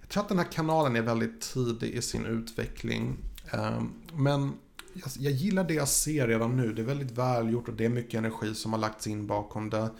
Jag 0.00 0.08
tror 0.08 0.22
att 0.22 0.28
den 0.28 0.38
här 0.38 0.52
kanalen 0.52 0.96
är 0.96 1.02
väldigt 1.02 1.40
tidig 1.40 1.90
i 1.90 2.02
sin 2.02 2.26
utveckling. 2.26 3.16
Uh, 3.54 3.82
men 4.12 4.52
jag, 4.92 5.10
jag, 5.18 5.32
gillar 5.32 5.64
det 5.64 5.74
jag 5.74 5.88
ser 5.88 6.28
redan 6.28 6.56
nu. 6.56 6.72
Det 6.72 6.82
är 6.82 6.86
väldigt 6.86 7.10
välgjort 7.10 7.68
och 7.68 7.74
det 7.74 7.84
är 7.84 7.88
mycket 7.88 8.18
energi 8.18 8.54
som 8.54 8.72
har 8.72 8.80
lagts 8.80 9.06
in 9.06 9.26
bakom 9.26 9.70
det. 9.70 9.90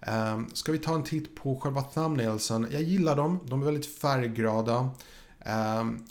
Um, 0.00 0.50
ska 0.52 0.72
vi 0.72 0.78
ta 0.78 0.94
en 0.94 1.04
titt 1.04 1.34
på 1.34 1.60
själva 1.60 1.82
thumbnailsen? 1.82 2.68
Jag 2.70 2.82
gillar 2.82 3.16
dem, 3.16 3.40
de 3.44 3.62
är 3.62 3.64
väldigt 3.64 3.98
färggrada. 3.98 4.78
Um, 4.78 4.90
ehm, 5.40 6.04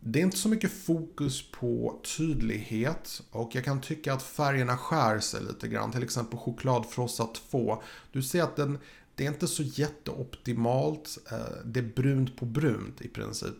det 0.00 0.18
är 0.18 0.22
inte 0.22 0.36
så 0.36 0.48
mycket 0.48 0.72
fokus 0.72 1.50
på 1.50 2.00
tydlighet 2.16 3.22
och 3.30 3.54
jag 3.54 3.64
kan 3.64 3.80
tycka 3.80 4.12
att 4.12 4.22
färgerna 4.22 4.76
skär 4.76 5.20
sig 5.20 5.42
lite 5.42 5.68
grann. 5.68 5.92
Till 5.92 6.02
exempel 6.02 6.38
chokladfrossa 6.38 7.28
2. 7.50 7.82
Du 8.12 8.22
ser 8.22 8.42
att 8.42 8.56
den, 8.56 8.78
det 9.14 9.24
är 9.24 9.28
inte 9.28 9.46
så 9.46 9.62
jätteoptimalt. 9.62 11.18
Uh, 11.32 11.38
det 11.64 11.80
är 11.80 11.92
brunt 11.94 12.36
på 12.36 12.44
brunt 12.44 13.00
i 13.00 13.08
princip. 13.08 13.56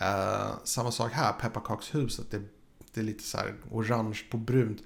Uh, 0.00 0.54
samma 0.64 0.90
sak 0.90 1.12
här, 1.12 1.32
pepparkakshuset. 1.32 2.30
Det, 2.30 2.42
det 2.94 3.00
är 3.00 3.04
lite 3.04 3.24
så 3.24 3.38
orange 3.70 4.20
på 4.30 4.36
brunt 4.36 4.82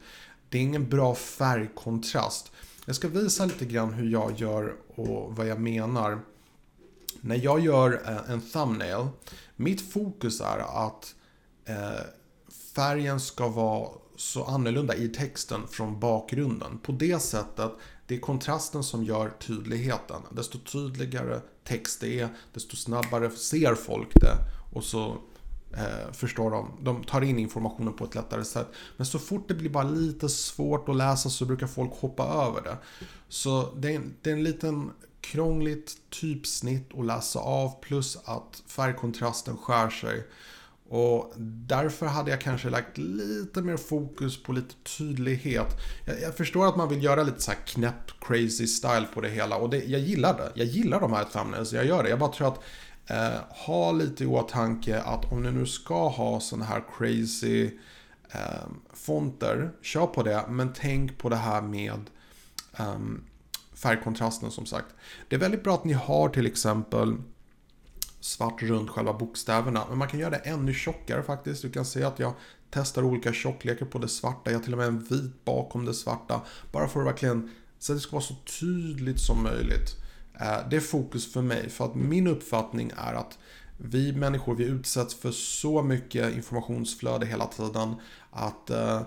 det 0.51 0.59
är 0.59 0.63
ingen 0.63 0.89
bra 0.89 1.15
färgkontrast. 1.15 2.53
Jag 2.91 2.97
ska 2.97 3.09
visa 3.09 3.45
lite 3.45 3.65
grann 3.65 3.93
hur 3.93 4.11
jag 4.11 4.41
gör 4.41 4.77
och 4.95 5.37
vad 5.37 5.47
jag 5.47 5.61
menar. 5.61 6.21
När 7.21 7.37
jag 7.37 7.61
gör 7.61 8.03
eh, 8.07 8.31
en 8.31 8.41
thumbnail, 8.41 9.09
mitt 9.57 9.93
fokus 9.93 10.41
är 10.41 10.87
att 10.87 11.15
eh, 11.65 12.01
färgen 12.75 13.21
ska 13.21 13.49
vara 13.49 13.89
så 14.17 14.45
annorlunda 14.45 14.95
i 14.95 15.09
texten 15.09 15.61
från 15.69 16.01
bakgrunden. 16.01 16.79
På 16.79 16.93
det 16.93 17.23
sättet, 17.23 17.73
det 18.07 18.15
är 18.15 18.21
kontrasten 18.21 18.85
som 18.85 19.05
gör 19.05 19.31
tydligheten. 19.31 20.23
Desto 20.31 20.59
tydligare 20.59 21.41
text 21.65 22.01
det 22.01 22.21
är, 22.21 22.29
desto 22.55 22.77
snabbare 22.77 23.31
ser 23.31 23.75
folk 23.75 24.21
det. 24.21 24.37
Och 24.73 24.85
så 24.85 25.17
eh, 25.77 26.13
förstår 26.13 26.51
de. 26.51 26.71
De 26.81 27.05
tar 27.05 27.23
in 27.23 27.39
informationen 27.39 27.93
på 27.93 28.05
ett 28.05 28.15
lättare 28.15 28.45
sätt. 28.45 28.69
Men 28.97 29.07
så 29.07 29.19
fort 29.19 29.49
det 29.49 29.55
blir 29.55 29.71
bara 29.71 29.85
lite 29.85 30.29
svårt 30.29 30.89
att 30.89 30.97
läsa 30.97 31.31
så 31.31 31.45
brukar 31.45 31.67
folk 31.67 31.93
hoppa 31.93 32.25
över 32.25 32.63
det. 32.63 32.77
Så 33.29 33.75
det 33.77 33.93
är, 33.93 33.97
en, 33.97 34.15
det 34.23 34.31
är 34.31 34.35
en 34.35 34.45
liten 34.45 34.91
krångligt 35.21 35.97
typsnitt 36.11 36.91
att 36.99 37.07
läsa 37.07 37.39
av 37.39 37.81
plus 37.81 38.19
att 38.25 38.63
färgkontrasten 38.67 39.57
skär 39.57 39.91
sig. 39.91 40.27
Och 40.89 41.33
därför 41.67 42.07
hade 42.07 42.31
jag 42.31 42.41
kanske 42.41 42.71
lagt 42.71 42.99
lite 42.99 43.63
mer 43.63 43.77
fokus 43.77 44.43
på 44.43 44.53
lite 44.53 44.75
tydlighet. 44.99 45.67
Jag, 46.07 46.21
jag 46.21 46.37
förstår 46.37 46.67
att 46.67 46.77
man 46.77 46.89
vill 46.89 47.05
göra 47.05 47.23
lite 47.23 47.41
så 47.41 47.51
här 47.51 47.59
knäpp, 47.67 48.21
crazy 48.21 48.67
style 48.67 49.07
på 49.15 49.21
det 49.21 49.29
hela. 49.29 49.57
Och 49.57 49.71
det, 49.71 49.85
jag 49.85 50.01
gillar 50.01 50.37
det. 50.37 50.53
Jag 50.55 50.67
gillar 50.67 51.01
de 51.01 51.13
här 51.13 51.25
thumbnails, 51.25 51.73
jag 51.73 51.87
gör 51.87 52.03
det. 52.03 52.09
Jag 52.09 52.19
bara 52.19 52.33
tror 52.33 52.49
att 52.49 52.61
eh, 53.11 53.41
ha 53.49 53.93
lite 53.93 54.25
i 54.25 54.27
åtanke 54.27 55.01
att 55.01 55.33
om 55.33 55.43
ni 55.43 55.51
nu 55.51 55.67
ska 55.67 56.09
ha 56.09 56.41
sådana 56.41 56.65
här 56.65 56.85
crazy 56.99 57.71
eh, 58.31 58.69
fonter, 58.93 59.71
kör 59.83 60.07
på 60.07 60.23
det. 60.23 60.45
Men 60.49 60.73
tänk 60.73 61.19
på 61.19 61.29
det 61.29 61.37
här 61.37 61.63
med 61.63 62.01
eh, 62.79 62.99
färgkontrasten 63.75 64.51
som 64.51 64.67
sagt. 64.67 64.87
Det 65.29 65.37
är 65.37 65.41
väldigt 65.41 65.65
bra 65.65 65.75
att 65.75 65.85
ni 65.85 65.93
har 65.93 66.29
till 66.29 66.47
exempel 66.47 67.17
svart 68.21 68.63
runt 68.63 68.91
själva 68.91 69.13
bokstäverna. 69.13 69.85
Men 69.89 69.99
man 69.99 70.09
kan 70.09 70.21
göra 70.21 70.31
det 70.31 70.37
ännu 70.37 70.75
tjockare 70.75 71.23
faktiskt. 71.23 71.63
Du 71.63 71.71
kan 71.71 71.85
se 71.85 72.05
att 72.05 72.19
jag 72.19 72.33
testar 72.71 73.03
olika 73.03 73.33
tjocklekar 73.33 73.87
på 73.87 73.99
det 73.99 74.09
svarta. 74.09 74.51
Jag 74.51 74.59
har 74.59 74.65
till 74.65 74.73
och 74.73 74.79
med 74.79 74.89
en 74.89 75.05
vit 75.05 75.45
bakom 75.45 75.85
det 75.85 75.95
svarta. 75.95 76.41
Bara 76.73 76.89
för 76.89 77.01
att 77.01 77.07
verkligen 77.07 77.51
så 77.79 77.93
att 77.93 77.99
det 77.99 78.03
ska 78.03 78.13
vara 78.13 78.25
så 78.25 78.35
tydligt 78.61 79.21
som 79.21 79.43
möjligt. 79.43 80.00
Eh, 80.41 80.69
det 80.71 80.77
är 80.77 80.81
fokus 80.81 81.33
för 81.33 81.43
mig. 81.43 81.71
För 81.71 81.85
att 81.85 81.95
min 81.95 82.27
uppfattning 82.27 82.93
är 82.97 83.15
att 83.15 83.39
vi 83.77 84.13
människor 84.13 84.55
vi 84.55 84.65
utsätts 84.65 85.15
för 85.15 85.31
så 85.31 85.83
mycket 85.83 86.37
informationsflöde 86.37 87.27
hela 87.27 87.47
tiden. 87.47 87.95
Att 88.31 88.71
eh, 88.71 88.97
eh, 88.97 89.03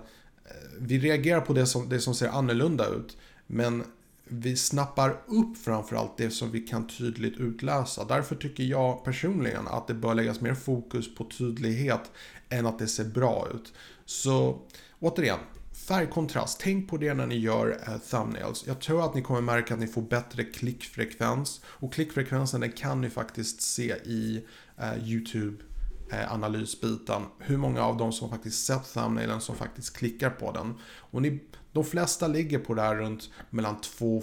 vi 0.80 1.00
reagerar 1.00 1.42
på 1.42 1.54
det 1.54 1.66
som, 1.66 1.90
det 1.90 2.00
som 2.00 2.16
ser 2.16 2.28
annorlunda 2.28 2.88
ut. 2.88 3.18
Men 3.48 3.84
vi 4.26 4.56
snappar 4.58 5.10
upp 5.28 5.58
framförallt 5.58 6.18
det 6.18 6.30
som 6.30 6.52
vi 6.52 6.60
kan 6.60 6.88
tydligt 6.88 7.38
utläsa. 7.38 8.06
Därför 8.06 8.36
tycker 8.36 8.64
jag 8.64 9.04
personligen 9.04 9.68
att 9.68 9.88
det 9.88 9.94
bör 9.94 10.14
läggas 10.14 10.42
mer 10.42 10.54
fokus 10.54 11.16
på 11.16 11.24
tydlighet 11.38 12.12
än 12.50 12.66
att 12.66 12.80
det 12.80 12.88
ser 12.88 13.06
bra 13.06 13.48
ut. 13.54 13.74
Så 14.06 14.60
återigen, 15.00 15.40
färgkontrast. 15.88 16.60
Tänk 16.60 16.90
på 16.90 16.98
det 16.98 17.14
när 17.14 17.28
ni 17.28 17.38
gör 17.38 17.80
eh, 17.88 17.98
thumbnails. 17.98 18.64
Jag 18.68 18.80
tror 18.80 19.06
att 19.06 19.16
ni 19.16 19.22
kommer 19.22 19.42
märka 19.42 19.74
att 19.74 19.80
ni 19.80 19.88
får 19.88 20.02
bättre 20.02 20.44
klickfrekvens. 20.44 21.62
Och 21.66 21.94
klickfrekvensen 21.94 22.62
den 22.62 22.72
kan 22.72 23.02
ni 23.02 23.10
faktiskt 23.10 23.62
se 23.62 23.96
i 24.06 24.46
eh, 24.78 25.08
YouTube-analysbiten. 25.08 27.22
Eh, 27.22 27.28
Hur 27.40 27.58
många 27.58 27.82
av 27.82 27.98
dem 27.98 28.12
som 28.12 28.30
faktiskt 28.30 28.66
sett 28.66 28.94
thumbnailen 28.94 29.42
som 29.42 29.56
faktiskt 29.56 29.98
klickar 29.98 30.30
på 30.30 30.52
den. 30.52 30.74
Och 30.98 31.22
ni 31.22 31.40
de 31.72 31.86
flesta 31.86 32.28
ligger 32.28 32.60
på 32.60 32.74
det 32.74 32.82
här 32.82 32.96
runt 32.96 33.30
mellan 33.50 33.82
2 33.82 34.22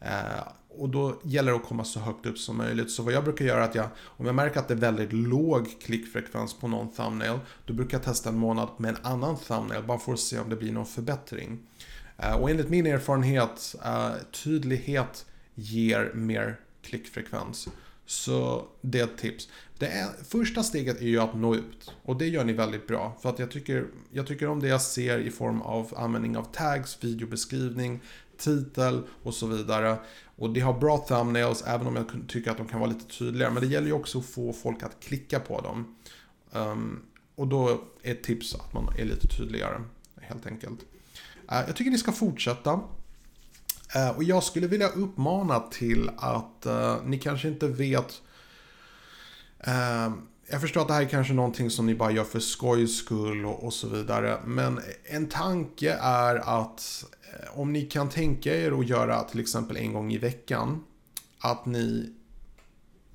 Eh, 0.00 0.42
och 0.68 0.88
då 0.88 1.20
gäller 1.24 1.52
det 1.52 1.58
att 1.58 1.64
komma 1.64 1.84
så 1.84 2.00
högt 2.00 2.26
upp 2.26 2.38
som 2.38 2.56
möjligt. 2.56 2.90
Så 2.90 3.02
vad 3.02 3.12
jag 3.14 3.24
brukar 3.24 3.44
göra 3.44 3.60
är 3.64 3.68
att 3.68 3.74
jag, 3.74 3.88
om 3.98 4.26
jag 4.26 4.34
märker 4.34 4.60
att 4.60 4.68
det 4.68 4.74
är 4.74 4.78
väldigt 4.78 5.12
låg 5.12 5.80
klickfrekvens 5.80 6.54
på 6.54 6.68
någon 6.68 6.92
thumbnail, 6.92 7.38
då 7.66 7.72
brukar 7.74 7.96
jag 7.96 8.04
testa 8.04 8.28
en 8.28 8.38
månad 8.38 8.68
med 8.76 8.88
en 8.90 8.96
annan 9.02 9.36
thumbnail, 9.36 9.82
bara 9.82 9.98
för 9.98 10.12
att 10.12 10.20
se 10.20 10.38
om 10.38 10.50
det 10.50 10.56
blir 10.56 10.72
någon 10.72 10.86
förbättring. 10.86 11.58
Eh, 12.18 12.34
och 12.34 12.50
enligt 12.50 12.68
min 12.68 12.86
erfarenhet, 12.86 13.74
eh, 13.84 14.10
tydlighet 14.44 15.26
ger 15.54 16.12
mer 16.14 16.60
klickfrekvens. 16.82 17.68
Så 18.06 18.66
det 18.80 19.00
är 19.00 19.04
ett 19.04 19.18
tips. 19.18 19.48
Det 19.78 19.86
är, 19.86 20.08
första 20.24 20.62
steget 20.62 21.00
är 21.00 21.06
ju 21.06 21.20
att 21.20 21.34
nå 21.34 21.54
ut. 21.54 21.94
Och 22.02 22.16
det 22.16 22.26
gör 22.26 22.44
ni 22.44 22.52
väldigt 22.52 22.86
bra. 22.86 23.16
För 23.22 23.28
att 23.28 23.38
jag 23.38 23.50
tycker, 23.50 23.86
jag 24.12 24.26
tycker 24.26 24.48
om 24.48 24.60
det 24.60 24.68
jag 24.68 24.82
ser 24.82 25.18
i 25.18 25.30
form 25.30 25.62
av 25.62 25.94
användning 25.96 26.36
av 26.36 26.44
tags, 26.52 26.98
videobeskrivning, 27.00 28.00
titel 28.40 29.02
och 29.22 29.34
så 29.34 29.46
vidare. 29.46 29.98
Och 30.36 30.50
det 30.50 30.60
har 30.60 30.78
bra 30.78 30.98
thumbnails 30.98 31.64
även 31.66 31.86
om 31.86 31.96
jag 31.96 32.06
tycker 32.28 32.50
att 32.50 32.56
de 32.56 32.68
kan 32.68 32.80
vara 32.80 32.90
lite 32.90 33.04
tydligare. 33.18 33.52
Men 33.52 33.62
det 33.62 33.68
gäller 33.68 33.86
ju 33.86 33.92
också 33.92 34.18
att 34.18 34.24
få 34.24 34.52
folk 34.52 34.82
att 34.82 35.00
klicka 35.00 35.40
på 35.40 35.60
dem. 35.60 35.96
Um, 36.52 37.02
och 37.34 37.48
då 37.48 37.68
är 38.02 38.12
ett 38.12 38.22
tips 38.22 38.54
att 38.54 38.72
man 38.72 38.88
är 38.98 39.04
lite 39.04 39.28
tydligare 39.28 39.80
helt 40.20 40.46
enkelt. 40.46 40.80
Uh, 41.52 41.58
jag 41.66 41.76
tycker 41.76 41.90
ni 41.90 41.98
ska 41.98 42.12
fortsätta. 42.12 42.72
Uh, 43.96 44.10
och 44.16 44.24
jag 44.24 44.42
skulle 44.42 44.66
vilja 44.66 44.88
uppmana 44.88 45.60
till 45.60 46.10
att 46.16 46.66
uh, 46.66 46.96
ni 47.04 47.18
kanske 47.18 47.48
inte 47.48 47.68
vet 47.68 48.22
ehm, 49.60 50.12
jag 50.50 50.60
förstår 50.60 50.80
att 50.80 50.88
det 50.88 50.94
här 50.94 51.02
är 51.02 51.08
kanske 51.08 51.32
någonting 51.32 51.70
som 51.70 51.86
ni 51.86 51.94
bara 51.94 52.10
gör 52.10 52.24
för 52.24 52.40
skojs 52.40 52.98
skull 52.98 53.46
och, 53.46 53.64
och 53.64 53.72
så 53.72 53.88
vidare. 53.88 54.40
Men 54.44 54.80
en 55.04 55.28
tanke 55.28 55.92
är 56.02 56.36
att 56.36 57.04
Eh, 57.32 57.58
om 57.60 57.72
ni 57.72 57.82
kan 57.82 58.08
tänka 58.08 58.56
er 58.56 58.80
att 58.80 58.88
göra 58.88 59.22
till 59.22 59.40
exempel 59.40 59.76
en 59.76 59.92
gång 59.92 60.12
i 60.12 60.18
veckan. 60.18 60.84
Att 61.38 61.66
ni 61.66 62.12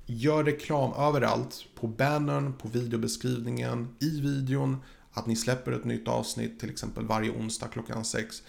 gör 0.06 0.44
reklam 0.44 0.92
överallt. 0.92 1.64
På 1.74 1.86
bannern, 1.86 2.52
på 2.52 2.68
videobeskrivningen, 2.68 3.88
i 4.00 4.20
videon. 4.20 4.76
Att 5.12 5.26
ni 5.26 5.36
släpper 5.36 5.72
ett 5.72 5.84
nytt 5.84 6.08
avsnitt 6.08 6.60
till 6.60 6.70
exempel 6.70 7.04
varje 7.04 7.30
onsdag 7.30 7.68
klockan 7.68 8.04
sex 8.04 8.42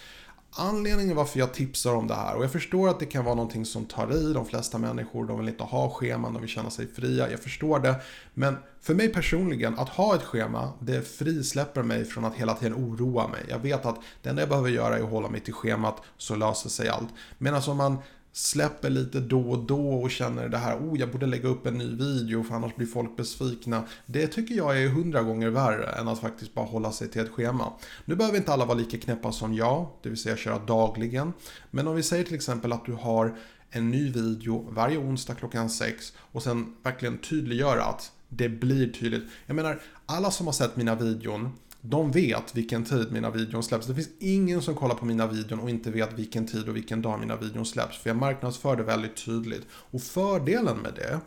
anledningen 0.51 1.15
varför 1.15 1.39
jag 1.39 1.53
tipsar 1.53 1.95
om 1.95 2.07
det 2.07 2.13
här. 2.13 2.35
Och 2.35 2.43
jag 2.43 2.51
förstår 2.51 2.89
att 2.89 2.99
det 2.99 3.05
kan 3.05 3.25
vara 3.25 3.35
någonting 3.35 3.65
som 3.65 3.85
tar 3.85 4.13
i. 4.13 4.33
De 4.33 4.45
flesta 4.45 4.77
människor 4.77 5.25
de 5.25 5.39
vill 5.39 5.49
inte 5.49 5.63
ha 5.63 5.89
scheman, 5.89 6.33
de 6.33 6.41
vill 6.41 6.49
känna 6.49 6.69
sig 6.69 6.87
fria. 6.87 7.31
Jag 7.31 7.39
förstår 7.39 7.79
det. 7.79 7.95
Men 8.33 8.57
för 8.81 8.93
mig 8.93 9.09
personligen, 9.09 9.79
att 9.79 9.89
ha 9.89 10.15
ett 10.15 10.23
schema, 10.23 10.73
det 10.79 11.01
frisläpper 11.01 11.83
mig 11.83 12.05
från 12.05 12.25
att 12.25 12.35
hela 12.35 12.53
tiden 12.53 12.73
oroa 12.73 13.27
mig. 13.27 13.45
Jag 13.49 13.59
vet 13.59 13.85
att 13.85 13.99
det 14.21 14.29
enda 14.29 14.41
jag 14.41 14.49
behöver 14.49 14.69
göra 14.69 14.97
är 14.97 15.03
att 15.03 15.09
hålla 15.09 15.29
mig 15.29 15.39
till 15.39 15.53
schemat 15.53 16.01
så 16.17 16.35
löser 16.35 16.69
sig 16.69 16.89
allt. 16.89 17.09
Medan 17.37 17.55
alltså 17.55 17.71
om 17.71 17.77
man 17.77 17.97
släpper 18.37 18.89
lite 18.89 19.19
då 19.19 19.41
och 19.41 19.59
då 19.59 19.89
och 19.89 20.11
känner 20.11 20.49
det 20.49 20.57
här, 20.57 20.77
oh 20.77 20.99
jag 20.99 21.11
borde 21.11 21.25
lägga 21.25 21.49
upp 21.49 21.65
en 21.65 21.77
ny 21.77 21.95
video 21.95 22.43
för 22.43 22.55
annars 22.55 22.75
blir 22.75 22.87
folk 22.87 23.17
besvikna. 23.17 23.83
Det 24.05 24.27
tycker 24.27 24.55
jag 24.55 24.81
är 24.81 24.89
hundra 24.89 25.23
gånger 25.23 25.49
värre 25.49 25.85
än 25.85 26.07
att 26.07 26.19
faktiskt 26.19 26.53
bara 26.53 26.65
hålla 26.65 26.91
sig 26.91 27.07
till 27.07 27.21
ett 27.21 27.29
schema. 27.29 27.73
Nu 28.05 28.15
behöver 28.15 28.37
inte 28.37 28.53
alla 28.53 28.65
vara 28.65 28.77
lika 28.77 28.97
knäppa 28.97 29.31
som 29.31 29.53
jag, 29.53 29.87
det 30.03 30.09
vill 30.09 30.17
säga 30.17 30.37
köra 30.37 30.59
dagligen. 30.59 31.33
Men 31.71 31.87
om 31.87 31.95
vi 31.95 32.03
säger 32.03 32.23
till 32.23 32.35
exempel 32.35 32.73
att 32.73 32.85
du 32.85 32.93
har 32.93 33.37
en 33.69 33.91
ny 33.91 34.11
video 34.11 34.67
varje 34.69 34.97
onsdag 34.97 35.35
klockan 35.35 35.69
6 35.69 36.13
och 36.17 36.43
sen 36.43 36.75
verkligen 36.83 37.17
tydliggöra 37.17 37.83
att 37.83 38.11
det 38.29 38.49
blir 38.49 38.93
tydligt. 38.93 39.23
Jag 39.45 39.55
menar, 39.55 39.81
alla 40.05 40.31
som 40.31 40.45
har 40.45 40.53
sett 40.53 40.75
mina 40.75 40.95
videon 40.95 41.49
de 41.81 42.11
vet 42.11 42.55
vilken 42.55 42.83
tid 42.83 43.11
mina 43.11 43.29
videon 43.29 43.63
släpps. 43.63 43.87
Det 43.87 43.95
finns 43.95 44.09
ingen 44.19 44.61
som 44.61 44.75
kollar 44.75 44.95
på 44.95 45.05
mina 45.05 45.27
videon 45.27 45.59
och 45.59 45.69
inte 45.69 45.91
vet 45.91 46.13
vilken 46.13 46.47
tid 46.47 46.69
och 46.69 46.75
vilken 46.75 47.01
dag 47.01 47.19
mina 47.19 47.35
videon 47.35 47.65
släpps. 47.65 47.97
För 47.97 48.09
jag 48.09 48.17
marknadsför 48.17 48.75
det 48.75 48.83
väldigt 48.83 49.25
tydligt. 49.25 49.65
Och 49.71 50.01
fördelen 50.01 50.77
med 50.77 50.93
det, 50.95 51.19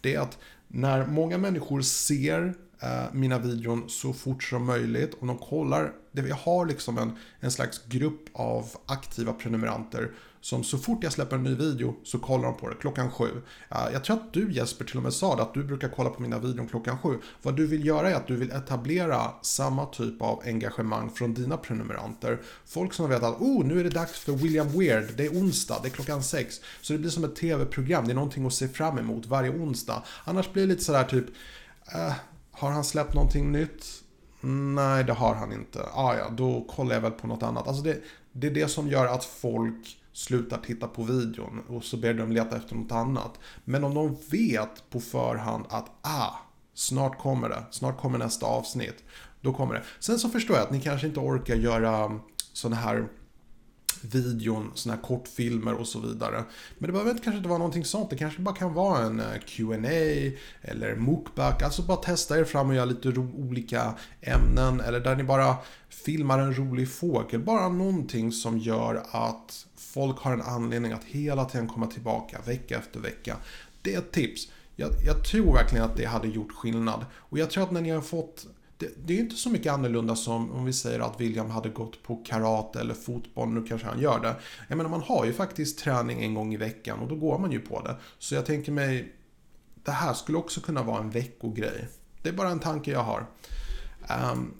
det 0.00 0.14
är 0.14 0.20
att 0.20 0.38
när 0.68 1.06
många 1.06 1.38
människor 1.38 1.80
ser 1.80 2.54
eh, 2.80 3.12
mina 3.12 3.38
videon 3.38 3.84
så 3.88 4.12
fort 4.12 4.42
som 4.42 4.64
möjligt 4.64 5.14
och 5.14 5.26
de 5.26 5.38
kollar, 5.38 5.92
jag 6.12 6.36
har 6.36 6.66
liksom 6.66 6.98
en, 6.98 7.12
en 7.40 7.50
slags 7.50 7.84
grupp 7.88 8.24
av 8.32 8.66
aktiva 8.86 9.32
prenumeranter 9.32 10.10
som 10.46 10.64
så 10.64 10.78
fort 10.78 11.04
jag 11.04 11.12
släpper 11.12 11.36
en 11.36 11.42
ny 11.42 11.54
video 11.54 11.94
så 12.04 12.18
kollar 12.18 12.44
de 12.44 12.56
på 12.56 12.68
det 12.68 12.74
klockan 12.74 13.10
sju. 13.10 13.28
Jag 13.68 14.04
tror 14.04 14.16
att 14.16 14.32
du 14.32 14.52
Jesper 14.52 14.84
till 14.84 14.96
och 14.96 15.02
med 15.02 15.12
sa 15.12 15.36
det, 15.36 15.42
att 15.42 15.54
du 15.54 15.64
brukar 15.64 15.88
kolla 15.88 16.10
på 16.10 16.22
mina 16.22 16.38
videor 16.38 16.66
klockan 16.66 16.98
sju. 16.98 17.18
Vad 17.42 17.56
du 17.56 17.66
vill 17.66 17.86
göra 17.86 18.10
är 18.10 18.14
att 18.14 18.26
du 18.26 18.36
vill 18.36 18.50
etablera 18.50 19.30
samma 19.42 19.86
typ 19.86 20.22
av 20.22 20.42
engagemang 20.44 21.10
från 21.10 21.34
dina 21.34 21.56
prenumeranter. 21.56 22.40
Folk 22.66 22.92
som 22.92 23.10
vet 23.10 23.22
att 23.22 23.40
oh, 23.40 23.64
nu 23.64 23.80
är 23.80 23.84
det 23.84 23.90
dags 23.90 24.18
för 24.18 24.32
William 24.32 24.68
Weird, 24.68 25.04
det 25.16 25.26
är 25.26 25.30
onsdag, 25.30 25.78
det 25.82 25.88
är 25.88 25.90
klockan 25.90 26.22
sex. 26.22 26.60
Så 26.80 26.92
det 26.92 26.98
blir 26.98 27.10
som 27.10 27.24
ett 27.24 27.36
tv-program, 27.36 28.04
det 28.04 28.12
är 28.12 28.14
någonting 28.14 28.46
att 28.46 28.54
se 28.54 28.68
fram 28.68 28.98
emot 28.98 29.26
varje 29.26 29.50
onsdag. 29.50 30.02
Annars 30.24 30.52
blir 30.52 30.62
det 30.62 30.68
lite 30.68 30.84
sådär 30.84 31.04
typ, 31.04 31.26
eh, 31.94 32.14
har 32.50 32.70
han 32.70 32.84
släppt 32.84 33.14
någonting 33.14 33.52
nytt? 33.52 33.86
Nej, 34.74 35.04
det 35.04 35.12
har 35.12 35.34
han 35.34 35.52
inte. 35.52 35.82
Ah, 35.94 36.14
ja, 36.16 36.30
då 36.30 36.66
kollar 36.68 36.94
jag 36.94 37.02
väl 37.02 37.12
på 37.12 37.26
något 37.26 37.42
annat. 37.42 37.68
Alltså 37.68 37.82
det, 37.82 38.00
det 38.32 38.46
är 38.46 38.50
det 38.50 38.68
som 38.68 38.88
gör 38.88 39.06
att 39.06 39.24
folk 39.24 39.98
slutar 40.16 40.58
titta 40.58 40.88
på 40.88 41.02
videon 41.02 41.60
och 41.68 41.84
så 41.84 41.96
ber 41.96 42.14
de 42.14 42.32
leta 42.32 42.56
efter 42.56 42.74
något 42.74 42.92
annat. 42.92 43.38
Men 43.64 43.84
om 43.84 43.94
de 43.94 44.16
vet 44.30 44.90
på 44.90 45.00
förhand 45.00 45.64
att 45.68 45.90
ah, 46.00 46.30
snart 46.74 47.18
kommer 47.18 47.48
det, 47.48 47.64
snart 47.70 48.00
kommer 48.00 48.18
nästa 48.18 48.46
avsnitt. 48.46 49.04
Då 49.40 49.52
kommer 49.52 49.74
det. 49.74 49.82
Sen 49.98 50.18
så 50.18 50.28
förstår 50.28 50.56
jag 50.56 50.64
att 50.64 50.70
ni 50.70 50.80
kanske 50.80 51.06
inte 51.06 51.20
orkar 51.20 51.54
göra 51.54 52.20
sådana 52.52 52.76
här 52.76 53.08
videon, 54.12 54.70
sådana 54.74 54.96
här 54.96 55.08
kortfilmer 55.08 55.74
och 55.74 55.86
så 55.86 56.00
vidare. 56.00 56.44
Men 56.78 56.86
det 56.86 56.92
behöver 56.92 57.10
inte 57.10 57.24
kanske 57.24 57.36
inte 57.36 57.48
vara 57.48 57.58
någonting 57.58 57.84
sånt. 57.84 58.10
Det 58.10 58.16
kanske 58.16 58.40
bara 58.40 58.54
kan 58.54 58.74
vara 58.74 59.04
en 59.04 59.20
eh, 59.20 59.26
Q&A 59.46 60.32
eller 60.62 60.96
mukbang. 60.96 61.54
Alltså 61.64 61.82
bara 61.82 61.96
testa 61.96 62.38
er 62.38 62.44
fram 62.44 62.68
och 62.68 62.74
göra 62.74 62.84
lite 62.84 63.08
olika 63.18 63.94
ämnen. 64.20 64.80
Eller 64.80 65.00
där 65.00 65.16
ni 65.16 65.24
bara 65.24 65.56
filmar 65.88 66.38
en 66.38 66.58
rolig 66.58 66.90
fågel. 66.90 67.40
Bara 67.40 67.68
någonting 67.68 68.32
som 68.32 68.58
gör 68.58 69.02
att 69.10 69.66
folk 69.76 70.18
har 70.18 70.32
en 70.32 70.42
anledning 70.42 70.92
att 70.92 71.04
hela 71.04 71.44
tiden 71.44 71.68
komma 71.68 71.86
tillbaka 71.86 72.40
vecka 72.46 72.78
efter 72.78 73.00
vecka. 73.00 73.36
Det 73.82 73.94
är 73.94 73.98
ett 73.98 74.12
tips. 74.12 74.48
Jag, 74.76 74.90
jag 75.06 75.24
tror 75.24 75.54
verkligen 75.54 75.84
att 75.84 75.96
det 75.96 76.04
hade 76.04 76.28
gjort 76.28 76.52
skillnad. 76.52 77.06
Och 77.14 77.38
jag 77.38 77.50
tror 77.50 77.64
att 77.64 77.70
när 77.70 77.80
ni 77.80 77.90
har 77.90 78.00
fått 78.00 78.46
det, 78.78 79.06
det, 79.06 79.14
är 79.14 79.18
inte 79.18 79.36
så 79.36 79.50
mycket 79.50 79.72
annorlunda 79.72 80.16
som 80.16 80.52
om 80.52 80.64
vi 80.64 80.72
säger 80.72 81.00
att 81.00 81.20
William 81.20 81.50
hade 81.50 81.68
gått 81.68 82.02
på 82.02 82.16
karate 82.16 82.80
eller 82.80 82.94
fotboll, 82.94 83.48
nu 83.48 83.62
kanske 83.62 83.88
han 83.88 84.00
gör 84.00 84.20
det. 84.20 84.36
Jag 84.68 84.76
menar 84.76 84.90
man 84.90 85.02
har 85.02 85.24
ju 85.24 85.32
faktiskt 85.32 85.78
träning 85.78 86.22
en 86.22 86.34
gång 86.34 86.54
i 86.54 86.56
veckan 86.56 86.98
och 86.98 87.08
då 87.08 87.14
går 87.14 87.38
man 87.38 87.52
ju 87.52 87.60
på 87.60 87.82
det. 87.82 87.96
Så 88.18 88.34
jag 88.34 88.46
tänker 88.46 88.72
mig, 88.72 89.12
det 89.74 89.90
här 89.90 90.14
skulle 90.14 90.38
också 90.38 90.60
kunna 90.60 90.82
vara 90.82 91.00
en 91.00 91.10
veckogrej. 91.10 91.88
Det 92.22 92.28
är 92.28 92.32
bara 92.32 92.48
en 92.48 92.60
tanke 92.60 92.90
jag 92.90 93.02
har. 93.02 93.26
Um, 94.32 94.54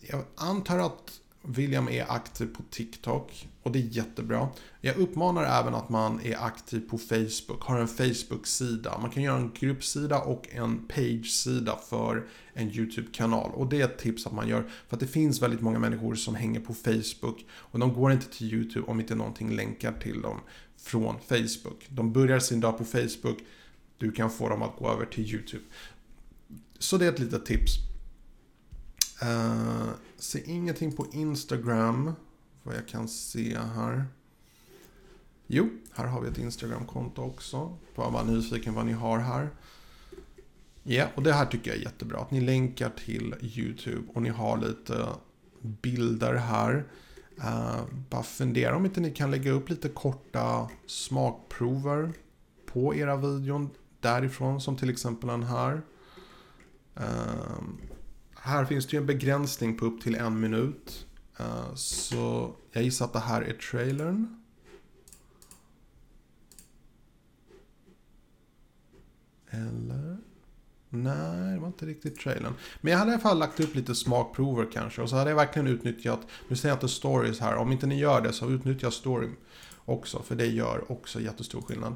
jag 0.00 0.22
antar 0.36 0.78
att 0.78 1.20
William 1.46 1.88
är 1.88 2.12
aktiv 2.12 2.46
på 2.46 2.62
TikTok 2.70 3.48
och 3.62 3.72
det 3.72 3.78
är 3.78 3.82
jättebra. 3.82 4.48
Jag 4.80 4.96
uppmanar 4.96 5.60
även 5.60 5.74
att 5.74 5.88
man 5.88 6.20
är 6.20 6.44
aktiv 6.44 6.88
på 6.90 6.98
Facebook, 6.98 7.62
har 7.62 7.78
en 7.78 7.88
Facebook-sida. 7.88 8.98
Man 8.98 9.10
kan 9.10 9.22
göra 9.22 9.36
en 9.36 9.52
gruppsida 9.54 10.18
och 10.18 10.48
en 10.52 10.88
page-sida 10.88 11.78
för 11.88 12.26
en 12.54 12.70
YouTube-kanal. 12.70 13.50
Och 13.54 13.66
det 13.66 13.80
är 13.80 13.84
ett 13.84 13.98
tips 13.98 14.26
att 14.26 14.32
man 14.32 14.48
gör 14.48 14.62
för 14.88 14.96
att 14.96 15.00
det 15.00 15.06
finns 15.06 15.42
väldigt 15.42 15.60
många 15.60 15.78
människor 15.78 16.14
som 16.14 16.34
hänger 16.34 16.60
på 16.60 16.74
Facebook 16.74 17.46
och 17.50 17.78
de 17.78 17.94
går 17.94 18.12
inte 18.12 18.28
till 18.28 18.54
YouTube 18.54 18.86
om 18.86 19.00
inte 19.00 19.14
någonting 19.14 19.56
länkar 19.56 19.92
till 19.92 20.22
dem 20.22 20.40
från 20.76 21.16
Facebook. 21.28 21.86
De 21.88 22.12
börjar 22.12 22.38
sin 22.38 22.60
dag 22.60 22.78
på 22.78 22.84
Facebook, 22.84 23.38
du 23.98 24.12
kan 24.12 24.30
få 24.30 24.48
dem 24.48 24.62
att 24.62 24.76
gå 24.76 24.92
över 24.92 25.06
till 25.06 25.34
YouTube. 25.34 25.64
Så 26.78 26.96
det 26.96 27.06
är 27.06 27.12
ett 27.12 27.18
litet 27.18 27.46
tips. 27.46 27.70
Uh, 29.22 29.88
se 30.24 30.50
ingenting 30.50 30.92
på 30.92 31.06
Instagram. 31.12 32.12
Vad 32.62 32.76
jag 32.76 32.88
kan 32.88 33.08
se 33.08 33.58
här. 33.58 34.04
Jo, 35.46 35.68
här 35.92 36.06
har 36.06 36.20
vi 36.20 36.28
ett 36.28 36.38
Instagram-konto 36.38 37.22
också. 37.22 37.76
Bara 37.96 38.10
vara 38.10 38.24
nyfiken 38.24 38.74
vad 38.74 38.86
ni 38.86 38.92
har 38.92 39.18
här. 39.18 39.50
Ja, 40.82 40.92
yeah, 40.92 41.08
och 41.14 41.22
det 41.22 41.32
här 41.32 41.46
tycker 41.46 41.70
jag 41.70 41.78
är 41.78 41.82
jättebra. 41.82 42.18
Att 42.18 42.30
ni 42.30 42.40
länkar 42.40 42.90
till 42.90 43.34
YouTube 43.40 44.04
och 44.14 44.22
ni 44.22 44.28
har 44.28 44.58
lite 44.58 45.08
bilder 45.60 46.34
här. 46.34 46.84
Uh, 47.38 47.82
bara 48.10 48.22
fundera 48.22 48.76
om 48.76 48.84
inte 48.84 49.00
ni 49.00 49.10
kan 49.10 49.30
lägga 49.30 49.50
upp 49.50 49.70
lite 49.70 49.88
korta 49.88 50.70
smakprover 50.86 52.12
på 52.66 52.94
era 52.94 53.16
videon 53.16 53.70
därifrån. 54.00 54.60
Som 54.60 54.76
till 54.76 54.90
exempel 54.90 55.28
den 55.28 55.42
här. 55.42 55.82
Uh, 56.96 57.62
här 58.44 58.64
finns 58.64 58.86
det 58.86 58.92
ju 58.92 59.00
en 59.00 59.06
begränsning 59.06 59.76
på 59.76 59.84
upp 59.84 60.02
till 60.02 60.14
en 60.14 60.40
minut. 60.40 61.06
Eh, 61.38 61.74
så 61.74 62.54
jag 62.72 62.84
gissar 62.84 63.04
att 63.04 63.12
det 63.12 63.18
här 63.18 63.42
är 63.42 63.52
trailern. 63.52 64.42
Eller? 69.50 70.18
Nej, 70.88 71.54
det 71.54 71.60
var 71.60 71.66
inte 71.66 71.86
riktigt 71.86 72.20
trailern. 72.20 72.54
Men 72.80 72.92
jag 72.92 72.98
hade 72.98 73.10
i 73.10 73.14
alla 73.14 73.22
fall 73.22 73.38
lagt 73.38 73.60
upp 73.60 73.74
lite 73.74 73.94
smakprover 73.94 74.68
kanske. 74.72 75.02
Och 75.02 75.10
så 75.10 75.16
hade 75.16 75.30
jag 75.30 75.36
verkligen 75.36 75.68
utnyttjat, 75.68 76.20
nu 76.48 76.56
säger 76.56 76.72
jag 76.72 76.76
inte 76.76 76.88
stories 76.88 77.40
här. 77.40 77.56
Om 77.56 77.72
inte 77.72 77.86
ni 77.86 77.98
gör 77.98 78.20
det 78.20 78.32
så 78.32 78.50
utnyttja 78.50 78.90
story 78.90 79.30
också. 79.84 80.22
För 80.22 80.34
det 80.34 80.46
gör 80.46 80.92
också 80.92 81.20
jättestor 81.20 81.62
skillnad. 81.62 81.94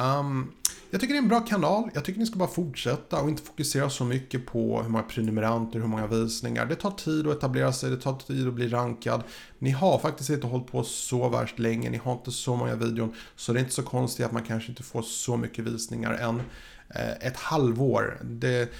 Um, 0.00 0.52
jag 0.90 1.00
tycker 1.00 1.14
det 1.14 1.18
är 1.18 1.22
en 1.22 1.28
bra 1.28 1.40
kanal. 1.40 1.90
Jag 1.94 2.04
tycker 2.04 2.20
ni 2.20 2.26
ska 2.26 2.38
bara 2.38 2.48
fortsätta 2.48 3.20
och 3.20 3.28
inte 3.28 3.42
fokusera 3.42 3.90
så 3.90 4.04
mycket 4.04 4.46
på 4.46 4.82
hur 4.82 4.88
många 4.88 5.04
prenumeranter, 5.04 5.78
hur 5.78 5.86
många 5.86 6.06
visningar. 6.06 6.66
Det 6.66 6.74
tar 6.74 6.90
tid 6.90 7.26
att 7.26 7.36
etablera 7.36 7.72
sig, 7.72 7.90
det 7.90 7.96
tar 7.96 8.14
tid 8.14 8.48
att 8.48 8.54
bli 8.54 8.68
rankad. 8.68 9.22
Ni 9.58 9.70
har 9.70 9.98
faktiskt 9.98 10.30
inte 10.30 10.46
hållit 10.46 10.66
på 10.66 10.84
så 10.84 11.28
värst 11.28 11.58
länge, 11.58 11.90
ni 11.90 11.96
har 11.96 12.12
inte 12.12 12.30
så 12.30 12.56
många 12.56 12.74
videon. 12.74 13.14
Så 13.36 13.52
det 13.52 13.58
är 13.58 13.60
inte 13.60 13.74
så 13.74 13.82
konstigt 13.82 14.26
att 14.26 14.32
man 14.32 14.42
kanske 14.42 14.68
inte 14.68 14.82
får 14.82 15.02
så 15.02 15.36
mycket 15.36 15.64
visningar 15.64 16.12
än. 16.12 16.42
Eh, 16.94 17.26
ett 17.26 17.36
halvår. 17.36 18.20
Det, 18.24 18.72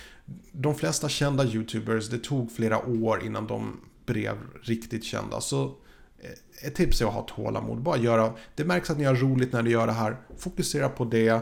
de 0.52 0.74
flesta 0.74 1.09
kända 1.09 1.44
YouTubers, 1.44 2.09
det 2.09 2.18
tog 2.18 2.52
flera 2.52 2.87
år 2.87 3.24
innan 3.24 3.46
de 3.46 3.81
blev 4.07 4.37
riktigt 4.62 5.04
kända. 5.04 5.40
Så 5.40 5.74
Eh, 6.20 6.66
ett 6.66 6.74
tips 6.74 7.00
är 7.00 7.07
att 7.07 7.12
ha 7.12 7.22
tålamod. 7.22 7.83
Bara 7.83 7.96
göra, 7.96 8.33
det 8.54 8.64
märks 8.64 8.90
att 8.90 8.98
ni 8.98 9.04
har 9.04 9.14
roligt 9.14 9.52
när 9.52 9.62
ni 9.62 9.70
gör 9.70 9.87
det 9.87 9.92
här. 9.92 10.16
Fokusera 10.38 10.88
på 10.88 11.04
det. 11.04 11.40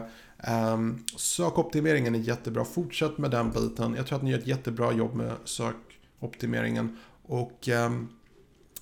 Um, 0.73 1.05
sökoptimeringen 1.17 2.15
är 2.15 2.19
jättebra. 2.19 2.65
Fortsätt 2.65 3.17
med 3.17 3.31
den 3.31 3.51
biten. 3.51 3.93
Jag 3.95 4.07
tror 4.07 4.17
att 4.17 4.23
ni 4.23 4.31
gör 4.31 4.37
ett 4.37 4.47
jättebra 4.47 4.93
jobb 4.93 5.15
med 5.15 5.33
sökoptimeringen. 5.45 6.97
Och 7.25 7.67
um, 7.67 8.09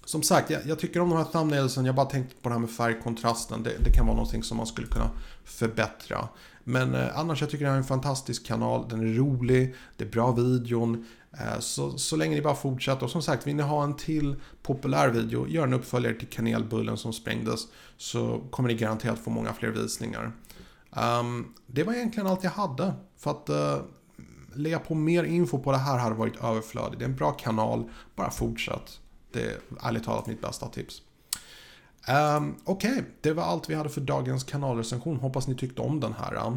som 0.06 0.24
sagt, 0.24 0.50
jag, 0.50 0.66
jag, 0.66 0.80
tycker 0.80 1.00
om 1.00 1.10
de 1.10 1.18
här 1.18 1.26
thumbnailsen. 1.26 1.86
Jag 1.86 1.96
bara 1.96 2.06
tänkte 2.06 2.36
på 2.42 2.50
det 2.50 2.56
här 2.56 2.60
med 2.60 2.70
färgkontrasten. 2.70 3.64
Det, 3.64 3.72
det 3.84 3.92
kan 3.92 4.06
vara 4.06 4.16
någonting 4.16 4.44
som 4.44 4.58
man 4.58 4.68
skulle 4.68 4.88
kunna 4.88 5.10
förbättra. 5.44 6.28
Men 6.68 6.96
eh, 6.96 7.18
annars 7.18 7.42
jag 7.42 7.50
tycker 7.50 7.66
det 7.66 7.72
här 7.72 7.78
är 7.78 7.82
en 7.82 7.88
fantastisk 7.88 8.46
kanal. 8.46 8.86
Den 8.90 9.00
är 9.00 9.14
rolig, 9.14 9.76
det 9.98 10.04
är 10.04 10.10
bra 10.10 10.32
videon. 10.32 11.06
Eh, 11.40 11.60
så, 11.60 11.98
så 11.98 12.16
länge 12.16 12.36
ni 12.36 12.42
bara 12.42 12.56
fortsätter. 12.56 13.04
Och 13.04 13.10
som 13.10 13.22
sagt, 13.22 13.48
vill 13.48 13.56
ni 13.56 13.64
ha 13.64 13.84
en 13.84 13.96
till 13.96 14.36
populär 14.62 15.10
video, 15.10 15.48
gör 15.48 15.64
en 15.64 15.74
uppföljare 15.74 16.14
till 16.14 16.28
kanelbullen 16.28 16.98
som 16.98 17.14
sprängdes. 17.14 17.68
Så 17.98 18.42
kommer 18.52 18.70
ni 18.70 18.76
garanterat 18.76 19.20
få 19.20 19.30
många 19.30 19.54
fler 19.54 19.70
visningar. 19.70 20.32
Um, 21.20 21.54
det 21.68 21.84
var 21.84 21.94
egentligen 21.94 22.28
allt 22.28 22.44
jag 22.44 22.52
hade. 22.52 22.94
För 23.18 23.32
att 23.32 23.50
uh, 23.50 23.86
lägga 24.56 24.80
på 24.80 24.96
mer 24.96 25.24
info 25.24 25.60
på 25.60 25.72
det 25.72 25.78
här 25.78 25.98
hade 25.98 26.16
varit 26.16 26.44
överflödigt. 26.44 27.00
Det 27.00 27.06
är 27.06 27.10
en 27.10 27.16
bra 27.16 27.32
kanal, 27.32 27.90
bara 28.16 28.32
fortsätt. 28.32 29.00
Det 29.32 29.44
är 29.44 29.58
ärligt 29.84 30.04
talat 30.04 30.28
mitt 30.28 30.42
bästa 30.42 30.68
tips. 30.68 31.02
Um, 32.08 32.56
Okej, 32.64 32.92
okay. 32.92 33.04
det 33.22 33.34
var 33.34 33.44
allt 33.44 33.70
vi 33.70 33.76
hade 33.76 33.90
för 33.90 34.02
dagens 34.02 34.44
kanalrecension. 34.44 35.18
Hoppas 35.18 35.48
ni 35.48 35.56
tyckte 35.56 35.82
om 35.82 36.00
den 36.00 36.14
här. 36.14 36.48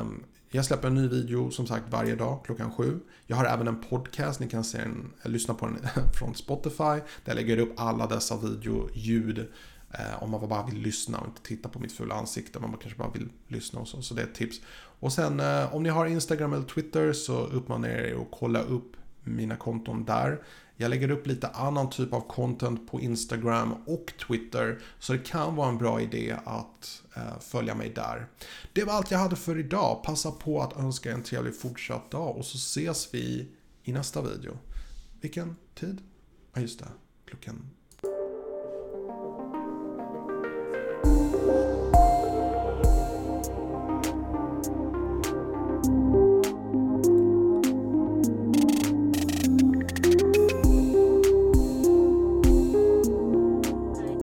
Um, 0.00 0.24
jag 0.50 0.64
släpper 0.64 0.88
en 0.88 0.94
ny 0.94 1.08
video 1.08 1.50
som 1.50 1.66
sagt 1.66 1.84
varje 1.90 2.14
dag 2.14 2.44
klockan 2.44 2.72
sju. 2.72 3.00
Jag 3.26 3.36
har 3.36 3.44
även 3.44 3.68
en 3.68 3.80
podcast, 3.80 4.40
ni 4.40 4.48
kan 4.48 4.64
se 4.64 4.78
en, 4.78 5.12
eh, 5.22 5.30
lyssna 5.30 5.54
på 5.54 5.66
den 5.66 5.78
från 6.12 6.34
Spotify. 6.34 6.84
Där 6.84 7.02
jag 7.24 7.34
lägger 7.34 7.58
upp 7.58 7.72
alla 7.76 8.06
dessa 8.06 8.36
videoljud 8.36 9.48
Eh, 9.94 10.22
om 10.22 10.30
man 10.30 10.48
bara 10.48 10.66
vill 10.66 10.78
lyssna 10.78 11.18
och 11.18 11.26
inte 11.26 11.42
titta 11.42 11.68
på 11.68 11.78
mitt 11.78 11.92
fulla 11.92 12.14
ansikte. 12.14 12.60
Men 12.60 12.70
man 12.70 12.78
kanske 12.78 12.98
bara 12.98 13.10
vill 13.10 13.28
lyssna 13.48 13.80
och 13.80 13.88
så. 13.88 14.02
Så 14.02 14.14
det 14.14 14.22
är 14.22 14.26
ett 14.26 14.34
tips. 14.34 14.60
Och 15.00 15.12
sen 15.12 15.40
eh, 15.40 15.74
om 15.74 15.82
ni 15.82 15.88
har 15.88 16.06
Instagram 16.06 16.52
eller 16.52 16.64
Twitter 16.64 17.12
så 17.12 17.46
uppmanar 17.46 17.88
jag 17.88 18.00
er 18.00 18.14
att 18.14 18.28
kolla 18.30 18.62
upp 18.62 18.96
mina 19.24 19.56
konton 19.56 20.04
där. 20.04 20.42
Jag 20.76 20.90
lägger 20.90 21.10
upp 21.10 21.26
lite 21.26 21.48
annan 21.48 21.90
typ 21.90 22.12
av 22.12 22.20
content 22.20 22.90
på 22.90 23.00
Instagram 23.00 23.72
och 23.86 24.12
Twitter. 24.26 24.78
Så 24.98 25.12
det 25.12 25.18
kan 25.18 25.56
vara 25.56 25.68
en 25.68 25.78
bra 25.78 26.00
idé 26.00 26.36
att 26.44 27.02
eh, 27.16 27.38
följa 27.40 27.74
mig 27.74 27.90
där. 27.90 28.26
Det 28.72 28.84
var 28.84 28.92
allt 28.92 29.10
jag 29.10 29.18
hade 29.18 29.36
för 29.36 29.58
idag. 29.58 30.02
Passa 30.04 30.30
på 30.30 30.62
att 30.62 30.76
önska 30.76 31.12
en 31.12 31.22
trevlig 31.22 31.60
fortsatt 31.60 32.10
dag 32.10 32.36
och 32.36 32.44
så 32.44 32.56
ses 32.56 33.14
vi 33.14 33.48
i 33.82 33.92
nästa 33.92 34.22
video. 34.22 34.58
Vilken 35.20 35.56
tid? 35.74 36.00
Ja, 36.54 36.60
just 36.60 36.78
det. 36.78 36.88
Klockan 37.26 37.70